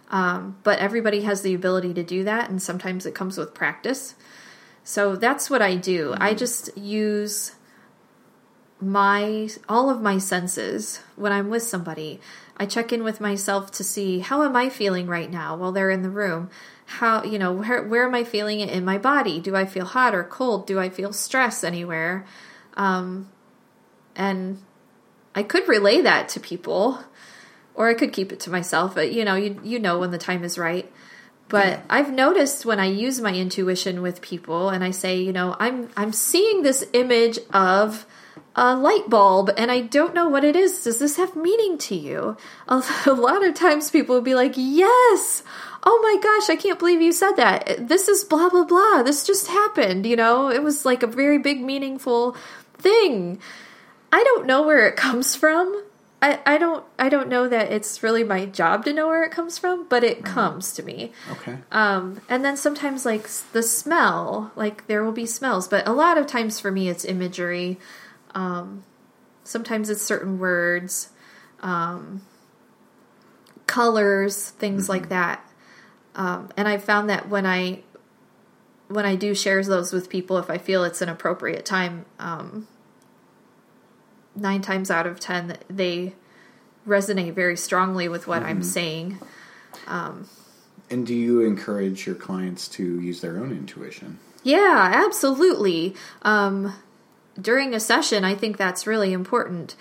Um, 0.10 0.58
but 0.64 0.80
everybody 0.80 1.22
has 1.22 1.42
the 1.42 1.54
ability 1.54 1.94
to 1.96 2.04
do 2.04 2.24
that, 2.24 2.50
and 2.50 2.62
sometimes 2.62 3.06
it 3.06 3.14
comes 3.14 3.38
with 3.38 3.54
practice. 3.54 4.16
So 4.84 5.16
that's 5.16 5.50
what 5.50 5.62
I 5.62 5.76
do. 5.76 6.12
Mm-hmm. 6.12 6.24
I 6.24 6.34
just 6.34 6.78
use 6.78 7.56
my 8.80 9.50
all 9.68 9.90
of 9.90 10.02
my 10.02 10.18
senses 10.18 11.02
when 11.16 11.32
I'm 11.32 11.50
with 11.50 11.64
somebody. 11.64 12.22
I 12.60 12.66
check 12.66 12.92
in 12.92 13.04
with 13.04 13.22
myself 13.22 13.72
to 13.74 13.84
see 13.84 14.20
how 14.20 14.44
am 14.44 14.56
I 14.56 14.70
feeling 14.70 15.08
right 15.08 15.30
now 15.30 15.56
while 15.56 15.72
they're 15.72 15.92
in 15.92 16.02
the 16.02 16.10
room. 16.10 16.50
How 16.86 17.24
you 17.24 17.38
know 17.38 17.54
where 17.54 17.84
where 17.84 18.06
am 18.06 18.16
I 18.16 18.24
feeling 18.24 18.60
it 18.60 18.70
in 18.70 18.84
my 18.84 18.98
body? 18.98 19.40
Do 19.40 19.56
I 19.56 19.66
feel 19.66 19.86
hot 19.86 20.16
or 20.16 20.24
cold? 20.24 20.66
Do 20.66 20.80
I 20.80 20.90
feel 20.90 21.14
stress 21.14 21.64
anywhere? 21.64 22.26
Um, 22.76 23.30
and 24.16 24.60
I 25.36 25.44
could 25.44 25.68
relay 25.68 26.02
that 26.02 26.30
to 26.30 26.40
people, 26.40 27.00
or 27.76 27.90
I 27.90 27.94
could 27.94 28.14
keep 28.14 28.32
it 28.32 28.40
to 28.42 28.50
myself. 28.50 28.96
But 28.96 29.12
you 29.12 29.24
know, 29.24 29.36
you 29.36 29.60
you 29.64 29.80
know 29.80 30.00
when 30.00 30.12
the 30.12 30.18
time 30.18 30.44
is 30.44 30.58
right. 30.58 30.92
But 31.50 31.68
yeah. 31.68 31.82
I've 31.90 32.12
noticed 32.12 32.66
when 32.66 32.80
I 32.80 32.86
use 32.86 33.22
my 33.22 33.34
intuition 33.34 34.02
with 34.02 34.22
people, 34.22 34.70
and 34.70 34.84
I 34.84 34.92
say, 34.92 35.22
you 35.22 35.32
know, 35.32 35.56
I'm 35.60 35.90
I'm 35.96 36.12
seeing 36.12 36.64
this 36.64 36.86
image 36.94 37.38
of 37.54 38.06
a 38.58 38.76
light 38.76 39.08
bulb 39.08 39.52
and 39.56 39.72
I 39.72 39.82
don't 39.82 40.16
know 40.16 40.28
what 40.28 40.44
it 40.44 40.56
is. 40.56 40.84
Does 40.84 40.98
this 40.98 41.18
have 41.18 41.36
meaning 41.36 41.78
to 41.78 41.96
you? 41.96 42.36
A, 42.68 42.82
lot 43.12 43.46
of 43.46 43.54
times 43.54 43.92
people 43.92 44.16
will 44.16 44.22
be 44.24 44.36
like, 44.36 44.54
yes. 44.56 45.44
Oh 45.84 46.00
my 46.02 46.20
gosh, 46.22 46.50
I 46.50 46.60
can't 46.60 46.80
believe 46.80 47.02
you 47.02 47.12
said 47.12 47.34
that. 47.34 47.88
This 47.88 48.08
is 48.08 48.24
blah, 48.24 48.50
blah, 48.50 48.66
blah. 48.66 49.04
This 49.04 49.26
just 49.26 49.48
happened. 49.48 50.08
You 50.08 50.16
know, 50.16 50.50
it 50.50 50.64
was 50.64 50.86
like 50.86 51.04
a 51.04 51.08
very 51.08 51.38
big, 51.38 51.62
meaningful 51.62 52.36
thing. 52.74 53.40
I 54.12 54.24
don't 54.24 54.48
know 54.48 54.64
where 54.64 54.88
it 54.88 54.96
comes 54.96 55.36
from. 55.36 55.84
I, 56.20 56.40
I 56.48 56.58
don't 56.58 56.84
I 56.98 57.10
don't 57.10 57.30
know 57.30 57.48
that 57.48 57.72
it's 57.72 58.02
really 58.02 58.24
my 58.24 58.48
job 58.48 58.86
to 58.86 58.94
know 58.94 59.06
where 59.06 59.24
it 59.24 59.32
comes 59.32 59.60
from, 59.60 59.88
but 59.88 60.04
it 60.04 60.24
mm-hmm. 60.24 60.34
comes 60.34 60.74
to 60.74 60.84
me. 60.84 61.12
Okay. 61.32 61.60
Um, 61.72 62.22
and 62.28 62.44
then 62.44 62.58
sometimes 62.58 63.06
like 63.06 63.30
the 63.52 63.62
smell, 63.62 64.52
like 64.56 64.88
there 64.88 65.04
will 65.04 65.12
be 65.12 65.28
smells, 65.28 65.68
but 65.68 65.88
a 65.88 65.92
lot 65.92 66.18
of 66.18 66.26
times 66.26 66.60
for 66.60 66.72
me 66.72 66.90
it's 66.90 67.06
imagery. 67.06 67.78
Um, 68.34 68.84
sometimes 69.44 69.90
it's 69.90 70.02
certain 70.02 70.40
words, 70.40 71.10
um, 71.62 72.22
colors, 73.66 74.50
things 74.52 74.84
mm-hmm. 74.84 74.92
like 74.92 75.10
that. 75.10 75.44
Um, 76.16 76.50
and 76.58 76.68
I 76.68 76.78
found 76.78 77.10
that 77.10 77.30
when 77.30 77.46
I 77.46 77.84
when 78.88 79.06
I 79.06 79.16
do 79.16 79.36
share 79.36 79.62
those 79.64 79.92
with 79.92 80.10
people, 80.10 80.38
if 80.38 80.50
I 80.50 80.58
feel 80.58 80.84
it's 80.86 81.02
an 81.02 81.10
appropriate 81.10 81.66
time, 81.66 82.06
um, 82.20 82.68
nine 84.36 84.62
times 84.62 84.90
out 84.90 85.06
of 85.06 85.20
ten 85.20 85.58
they 85.70 86.14
resonate 86.88 87.34
very 87.34 87.58
strongly 87.58 88.08
with 88.08 88.28
what 88.28 88.40
mm-hmm. 88.42 88.50
I'm 88.50 88.64
saying. 88.64 89.20
Um, 89.88 90.28
and 90.90 91.06
do 91.06 91.14
you 91.14 91.42
encourage 91.42 92.06
your 92.06 92.16
clients 92.16 92.68
to 92.70 93.02
use 93.02 93.22
their 93.22 93.38
own 93.38 93.52
intuition? 93.52 94.20
Yeah, 94.44 94.92
absolutely. 95.06 95.96
Um, 96.22 96.74
during 97.40 97.74
a 97.74 97.80
session, 97.80 98.24
I 98.24 98.36
think 98.36 98.58
that's 98.58 98.88
really 98.88 99.14
important 99.14 99.76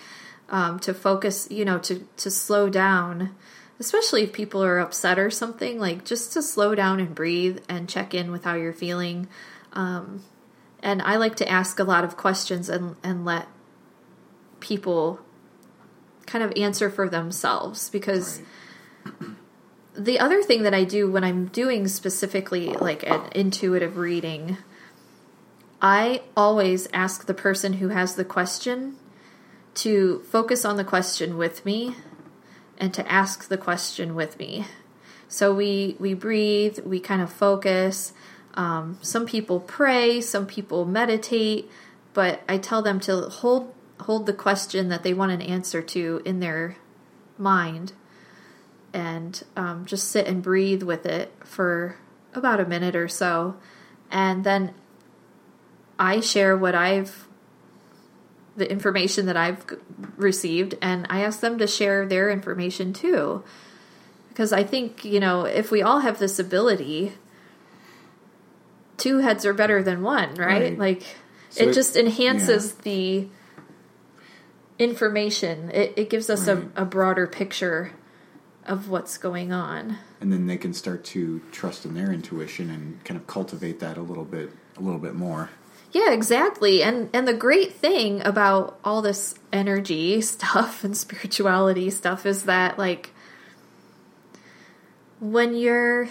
um, 0.49 0.79
to 0.79 0.93
focus, 0.93 1.47
you 1.49 1.65
know, 1.65 1.79
to, 1.79 2.07
to 2.17 2.31
slow 2.31 2.69
down, 2.69 3.35
especially 3.79 4.23
if 4.23 4.33
people 4.33 4.63
are 4.63 4.79
upset 4.79 5.19
or 5.19 5.29
something, 5.29 5.79
like 5.79 6.05
just 6.05 6.33
to 6.33 6.41
slow 6.41 6.75
down 6.75 6.99
and 6.99 7.13
breathe 7.13 7.59
and 7.67 7.89
check 7.89 8.13
in 8.13 8.31
with 8.31 8.43
how 8.43 8.55
you're 8.55 8.73
feeling. 8.73 9.27
Um, 9.73 10.23
and 10.81 11.01
I 11.01 11.17
like 11.17 11.35
to 11.37 11.49
ask 11.49 11.79
a 11.79 11.83
lot 11.83 12.03
of 12.03 12.17
questions 12.17 12.69
and, 12.69 12.95
and 13.03 13.25
let 13.25 13.47
people 14.59 15.19
kind 16.25 16.43
of 16.43 16.53
answer 16.55 16.89
for 16.89 17.09
themselves 17.09 17.89
because 17.89 18.41
right. 19.05 19.29
the 19.95 20.19
other 20.19 20.43
thing 20.43 20.63
that 20.63 20.73
I 20.73 20.83
do 20.83 21.09
when 21.09 21.23
I'm 21.23 21.47
doing 21.47 21.87
specifically 21.87 22.67
like 22.67 23.07
an 23.09 23.21
intuitive 23.33 23.97
reading 23.97 24.57
I 25.81 26.23
always 26.35 26.87
ask 26.91 27.25
the 27.25 27.33
person 27.33 27.73
who 27.73 27.89
has 27.89 28.15
the 28.15 28.25
question 28.25 28.97
to 29.75 30.21
focus 30.21 30.65
on 30.65 30.77
the 30.77 30.83
question 30.83 31.37
with 31.37 31.63
me 31.65 31.95
and 32.77 32.93
to 32.95 33.11
ask 33.11 33.47
the 33.47 33.57
question 33.57 34.15
with 34.15 34.39
me. 34.39 34.65
So 35.27 35.53
we 35.53 35.95
we 35.99 36.13
breathe, 36.13 36.79
we 36.79 36.99
kind 36.99 37.21
of 37.21 37.31
focus. 37.31 38.13
Um, 38.55 38.97
some 39.01 39.27
people 39.27 39.59
pray, 39.59 40.19
some 40.21 40.47
people 40.47 40.85
meditate, 40.85 41.69
but 42.13 42.41
I 42.49 42.57
tell 42.57 42.81
them 42.81 42.99
to 43.01 43.21
hold 43.29 43.73
hold 44.01 44.25
the 44.25 44.33
question 44.33 44.89
that 44.89 45.03
they 45.03 45.13
want 45.13 45.31
an 45.31 45.41
answer 45.41 45.81
to 45.81 46.21
in 46.25 46.39
their 46.39 46.77
mind, 47.37 47.93
and 48.93 49.43
um, 49.55 49.85
just 49.85 50.09
sit 50.09 50.25
and 50.27 50.41
breathe 50.41 50.81
with 50.81 51.05
it 51.05 51.31
for 51.43 51.97
about 52.33 52.59
a 52.59 52.65
minute 52.65 52.95
or 52.95 53.07
so, 53.07 53.57
and 54.09 54.43
then 54.43 54.73
I 55.99 56.19
share 56.19 56.55
what 56.55 56.75
I've 56.75 57.27
the 58.55 58.69
information 58.69 59.27
that 59.27 59.37
I've 59.37 59.63
received 60.15 60.75
and 60.81 61.05
I 61.11 61.21
ask 61.21 61.41
them 61.41 61.59
to 61.59 61.67
share 61.67 62.07
their 62.07 62.29
information 62.29 62.91
too. 62.91 63.43
Because 64.29 64.51
I 64.51 64.63
think, 64.63 65.05
you 65.05 65.19
know, 65.19 65.45
if 65.45 65.69
we 65.69 65.83
all 65.83 65.99
have 65.99 66.17
this 66.17 66.39
ability, 66.39 67.13
two 68.97 69.19
heads 69.19 69.45
are 69.45 69.53
better 69.53 69.83
than 69.83 70.01
one, 70.01 70.33
right? 70.35 70.61
right. 70.61 70.77
Like 70.77 71.03
so 71.49 71.63
it, 71.63 71.69
it, 71.69 71.73
just 71.73 71.95
enhances 71.95 72.75
yeah. 72.77 72.81
the 72.83 73.27
information. 74.79 75.69
It, 75.71 75.93
it 75.95 76.09
gives 76.09 76.29
us 76.29 76.47
right. 76.47 76.67
a, 76.75 76.81
a 76.81 76.85
broader 76.85 77.27
picture 77.27 77.91
of 78.65 78.89
what's 78.89 79.17
going 79.17 79.53
on. 79.53 79.97
And 80.19 80.33
then 80.33 80.47
they 80.47 80.57
can 80.57 80.73
start 80.73 81.03
to 81.05 81.41
trust 81.51 81.85
in 81.85 81.93
their 81.93 82.11
intuition 82.11 82.69
and 82.69 83.03
kind 83.03 83.19
of 83.19 83.27
cultivate 83.27 83.79
that 83.79 83.97
a 83.97 84.01
little 84.01 84.25
bit 84.25 84.51
a 84.77 84.81
little 84.81 84.99
bit 84.99 85.15
more. 85.15 85.49
Yeah, 85.97 86.11
exactly. 86.11 86.83
And 86.83 87.09
and 87.11 87.27
the 87.27 87.33
great 87.33 87.73
thing 87.73 88.23
about 88.23 88.79
all 88.83 89.01
this 89.01 89.33
energy 89.51 90.21
stuff 90.21 90.83
and 90.83 90.95
spirituality 90.95 91.89
stuff 91.89 92.23
is 92.27 92.43
that 92.43 92.77
like 92.77 93.09
when 95.19 95.55
you're 95.55 96.09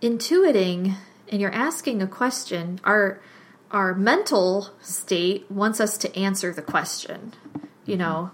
intuiting 0.00 0.94
and 1.28 1.40
you're 1.40 1.52
asking 1.52 2.00
a 2.00 2.06
question, 2.06 2.80
our 2.84 3.20
our 3.72 3.92
mental 3.92 4.70
state 4.80 5.50
wants 5.50 5.80
us 5.80 5.98
to 5.98 6.16
answer 6.16 6.52
the 6.52 6.62
question. 6.62 7.32
You 7.86 7.96
know, 7.96 8.30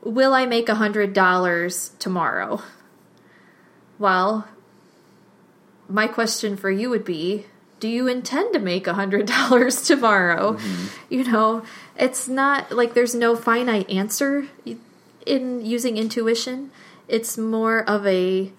will 0.00 0.32
I 0.32 0.46
make 0.46 0.68
a 0.68 0.76
hundred 0.76 1.12
dollars 1.12 1.90
tomorrow? 1.98 2.62
Well, 3.98 4.46
my 5.88 6.06
question 6.06 6.56
for 6.56 6.70
you 6.70 6.88
would 6.88 7.04
be 7.04 7.46
do 7.84 7.90
you 7.90 8.08
intend 8.08 8.54
to 8.54 8.58
make 8.58 8.86
a 8.86 8.94
hundred 8.94 9.26
dollars 9.26 9.82
tomorrow 9.86 10.54
mm-hmm. 10.54 10.86
you 11.12 11.22
know 11.24 11.62
it's 11.98 12.26
not 12.26 12.72
like 12.72 12.94
there's 12.94 13.14
no 13.14 13.36
finite 13.36 13.88
answer 13.90 14.46
in 15.26 15.64
using 15.64 15.98
intuition 15.98 16.70
it's 17.08 17.36
more 17.36 17.86
of 17.88 18.06
a 18.06 18.50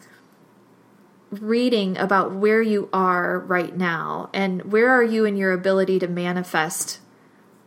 reading 1.31 1.97
about 1.97 2.31
where 2.31 2.61
you 2.61 2.87
are 2.93 3.39
right 3.39 3.75
now 3.75 4.29
and 4.31 4.71
where 4.71 4.89
are 4.91 5.03
you 5.03 5.25
in 5.25 5.35
your 5.35 5.51
ability 5.51 5.97
to 5.99 6.07
manifest 6.07 6.99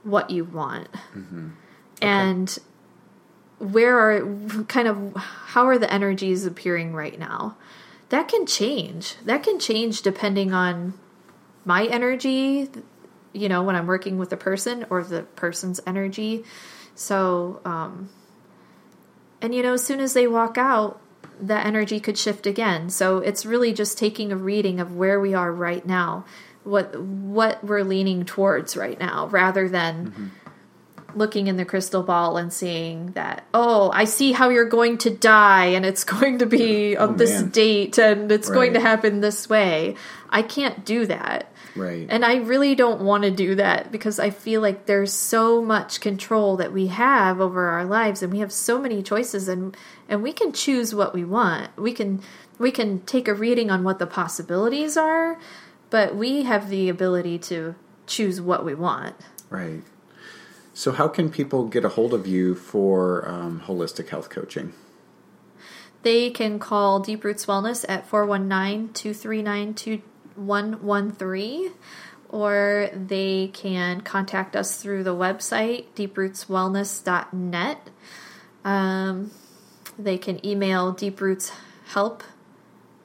what 0.04 0.30
you 0.30 0.44
want. 0.44 0.90
Mm-hmm. 1.14 1.48
Okay. 1.96 2.06
And 2.06 2.58
where 3.58 3.98
are 3.98 4.64
kind 4.68 4.86
of 4.86 5.16
how 5.16 5.66
are 5.66 5.78
the 5.78 5.92
energies 5.92 6.46
appearing 6.46 6.94
right 6.94 7.18
now? 7.18 7.56
That 8.10 8.28
can 8.28 8.46
change. 8.46 9.16
That 9.24 9.42
can 9.42 9.58
change 9.58 10.02
depending 10.02 10.52
on 10.52 10.94
my 11.64 11.84
energy, 11.86 12.68
you 13.32 13.48
know, 13.48 13.62
when 13.62 13.76
I'm 13.76 13.86
working 13.86 14.18
with 14.18 14.32
a 14.32 14.36
person 14.36 14.86
or 14.90 15.02
the 15.02 15.22
person's 15.22 15.80
energy. 15.86 16.44
So, 16.94 17.60
um, 17.64 18.10
and 19.40 19.54
you 19.54 19.62
know, 19.62 19.74
as 19.74 19.84
soon 19.84 20.00
as 20.00 20.14
they 20.14 20.26
walk 20.26 20.58
out, 20.58 21.00
that 21.40 21.66
energy 21.66 22.00
could 22.00 22.18
shift 22.18 22.46
again. 22.46 22.90
So 22.90 23.18
it's 23.18 23.46
really 23.46 23.72
just 23.72 23.98
taking 23.98 24.32
a 24.32 24.36
reading 24.36 24.80
of 24.80 24.96
where 24.96 25.20
we 25.20 25.34
are 25.34 25.52
right 25.52 25.86
now, 25.86 26.24
what 26.64 27.00
what 27.00 27.62
we're 27.62 27.84
leaning 27.84 28.24
towards 28.24 28.76
right 28.76 28.98
now, 28.98 29.26
rather 29.28 29.68
than 29.68 30.10
mm-hmm. 30.10 30.26
Looking 31.14 31.46
in 31.46 31.56
the 31.56 31.64
crystal 31.64 32.02
ball 32.02 32.36
and 32.36 32.52
seeing 32.52 33.12
that 33.12 33.46
oh, 33.54 33.90
I 33.92 34.04
see 34.04 34.32
how 34.32 34.50
you're 34.50 34.68
going 34.68 34.98
to 34.98 35.10
die, 35.10 35.66
and 35.66 35.84
it's 35.86 36.04
going 36.18 36.38
to 36.38 36.46
be 36.46 36.96
on 36.96 37.10
oh, 37.10 37.12
this 37.14 37.40
man. 37.40 37.50
date, 37.50 37.98
and 37.98 38.30
it's 38.30 38.48
right. 38.48 38.54
going 38.54 38.74
to 38.74 38.80
happen 38.80 39.20
this 39.20 39.48
way. 39.48 39.96
I 40.30 40.42
can't 40.42 40.84
do 40.84 41.06
that. 41.06 41.52
Right. 41.78 42.06
And 42.10 42.24
I 42.24 42.36
really 42.36 42.74
don't 42.74 43.02
want 43.02 43.22
to 43.22 43.30
do 43.30 43.54
that 43.54 43.92
because 43.92 44.18
I 44.18 44.30
feel 44.30 44.60
like 44.60 44.86
there's 44.86 45.12
so 45.12 45.62
much 45.62 46.00
control 46.00 46.56
that 46.56 46.72
we 46.72 46.88
have 46.88 47.40
over 47.40 47.68
our 47.68 47.84
lives 47.84 48.22
and 48.22 48.32
we 48.32 48.40
have 48.40 48.52
so 48.52 48.80
many 48.80 49.02
choices 49.02 49.48
and 49.48 49.76
and 50.08 50.22
we 50.22 50.32
can 50.32 50.52
choose 50.52 50.94
what 50.94 51.14
we 51.14 51.24
want. 51.24 51.76
We 51.76 51.92
can 51.92 52.20
we 52.58 52.72
can 52.72 53.00
take 53.02 53.28
a 53.28 53.34
reading 53.34 53.70
on 53.70 53.84
what 53.84 54.00
the 54.00 54.06
possibilities 54.06 54.96
are, 54.96 55.38
but 55.90 56.16
we 56.16 56.42
have 56.42 56.68
the 56.68 56.88
ability 56.88 57.38
to 57.38 57.76
choose 58.06 58.40
what 58.40 58.64
we 58.64 58.74
want. 58.74 59.14
Right. 59.48 59.82
So, 60.78 60.92
how 60.92 61.08
can 61.08 61.28
people 61.28 61.66
get 61.66 61.84
a 61.84 61.88
hold 61.88 62.14
of 62.14 62.24
you 62.28 62.54
for 62.54 63.28
um, 63.28 63.62
holistic 63.66 64.10
health 64.10 64.30
coaching? 64.30 64.74
They 66.04 66.30
can 66.30 66.60
call 66.60 67.00
Deep 67.00 67.24
Roots 67.24 67.46
Wellness 67.46 67.84
at 67.88 68.06
419 68.06 68.92
239 68.92 69.74
2113 69.74 71.72
or 72.28 72.90
they 72.94 73.50
can 73.52 74.02
contact 74.02 74.54
us 74.54 74.80
through 74.80 75.02
the 75.02 75.16
website 75.16 75.86
deeprootswellness.net. 75.96 77.90
Um, 78.64 79.32
they 79.98 80.16
can 80.16 80.46
email 80.46 80.94
deeprootshelp 80.94 82.20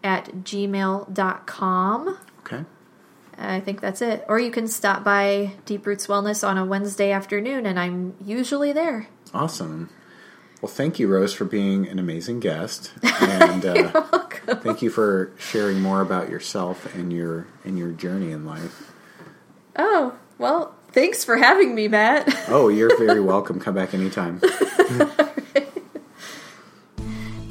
at 0.03 0.31
gmail.com. 0.43 2.17
Okay. 2.41 2.65
I 3.37 3.59
think 3.59 3.81
that's 3.81 4.01
it. 4.01 4.25
Or 4.27 4.39
you 4.39 4.51
can 4.51 4.67
stop 4.67 5.03
by 5.03 5.53
Deep 5.65 5.85
Roots 5.85 6.07
Wellness 6.07 6.47
on 6.47 6.57
a 6.57 6.65
Wednesday 6.65 7.11
afternoon, 7.11 7.65
and 7.65 7.79
I'm 7.79 8.15
usually 8.23 8.71
there. 8.73 9.07
Awesome. 9.33 9.89
Well, 10.61 10.71
thank 10.71 10.97
you, 10.99 11.07
Rose, 11.07 11.33
for 11.33 11.45
being 11.45 11.87
an 11.87 11.99
amazing 11.99 12.39
guest, 12.39 12.93
and 13.21 13.65
uh, 13.65 14.01
thank 14.61 14.81
you 14.81 14.89
for 14.89 15.31
sharing 15.37 15.81
more 15.81 15.99
about 16.01 16.29
yourself 16.29 16.93
and 16.95 17.11
your 17.11 17.47
and 17.65 17.77
your 17.77 17.91
journey 17.91 18.31
in 18.31 18.45
life. 18.45 18.91
Oh 19.75 20.15
well, 20.37 20.75
thanks 20.91 21.25
for 21.25 21.35
having 21.35 21.75
me, 21.75 21.87
Matt. 21.89 22.33
oh, 22.47 22.69
you're 22.69 22.97
very 22.97 23.19
welcome. 23.33 23.59
Come 23.59 23.75
back 23.75 23.93
anytime. 23.93 24.39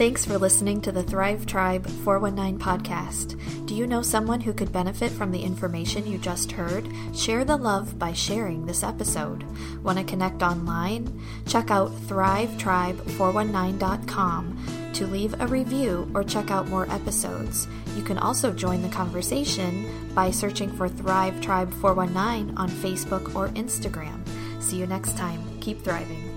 Thanks 0.02 0.24
for 0.24 0.34
listening 0.36 0.80
to 0.80 0.90
the 0.90 1.04
Thrive 1.04 1.46
Tribe 1.46 1.86
419 1.86 2.58
podcast. 2.58 3.38
Do 3.66 3.76
you 3.76 3.86
know 3.86 4.02
someone 4.02 4.40
who 4.40 4.52
could 4.52 4.72
benefit 4.72 5.12
from 5.12 5.30
the 5.30 5.44
information 5.44 6.08
you 6.08 6.18
just 6.18 6.50
heard? 6.50 6.88
Share 7.14 7.44
the 7.44 7.56
love 7.56 8.00
by 8.00 8.12
sharing 8.12 8.66
this 8.66 8.82
episode. 8.82 9.44
Want 9.84 9.98
to 9.98 10.04
connect 10.04 10.42
online? 10.42 11.22
Check 11.46 11.70
out 11.70 11.92
thrivetribe419.com 11.92 14.90
to 14.92 15.06
leave 15.06 15.40
a 15.40 15.46
review 15.46 16.10
or 16.16 16.24
check 16.24 16.50
out 16.50 16.66
more 16.66 16.90
episodes. 16.90 17.68
You 17.94 18.02
can 18.02 18.18
also 18.18 18.52
join 18.52 18.82
the 18.82 18.88
conversation 18.88 20.10
by 20.16 20.32
searching 20.32 20.72
for 20.72 20.88
Thrive 20.88 21.40
Tribe 21.40 21.72
419 21.74 22.58
on 22.58 22.68
Facebook 22.68 23.36
or 23.36 23.50
Instagram. 23.50 24.20
See 24.60 24.78
you 24.78 24.88
next 24.88 25.16
time. 25.16 25.60
Keep 25.60 25.84
thriving. 25.84 26.31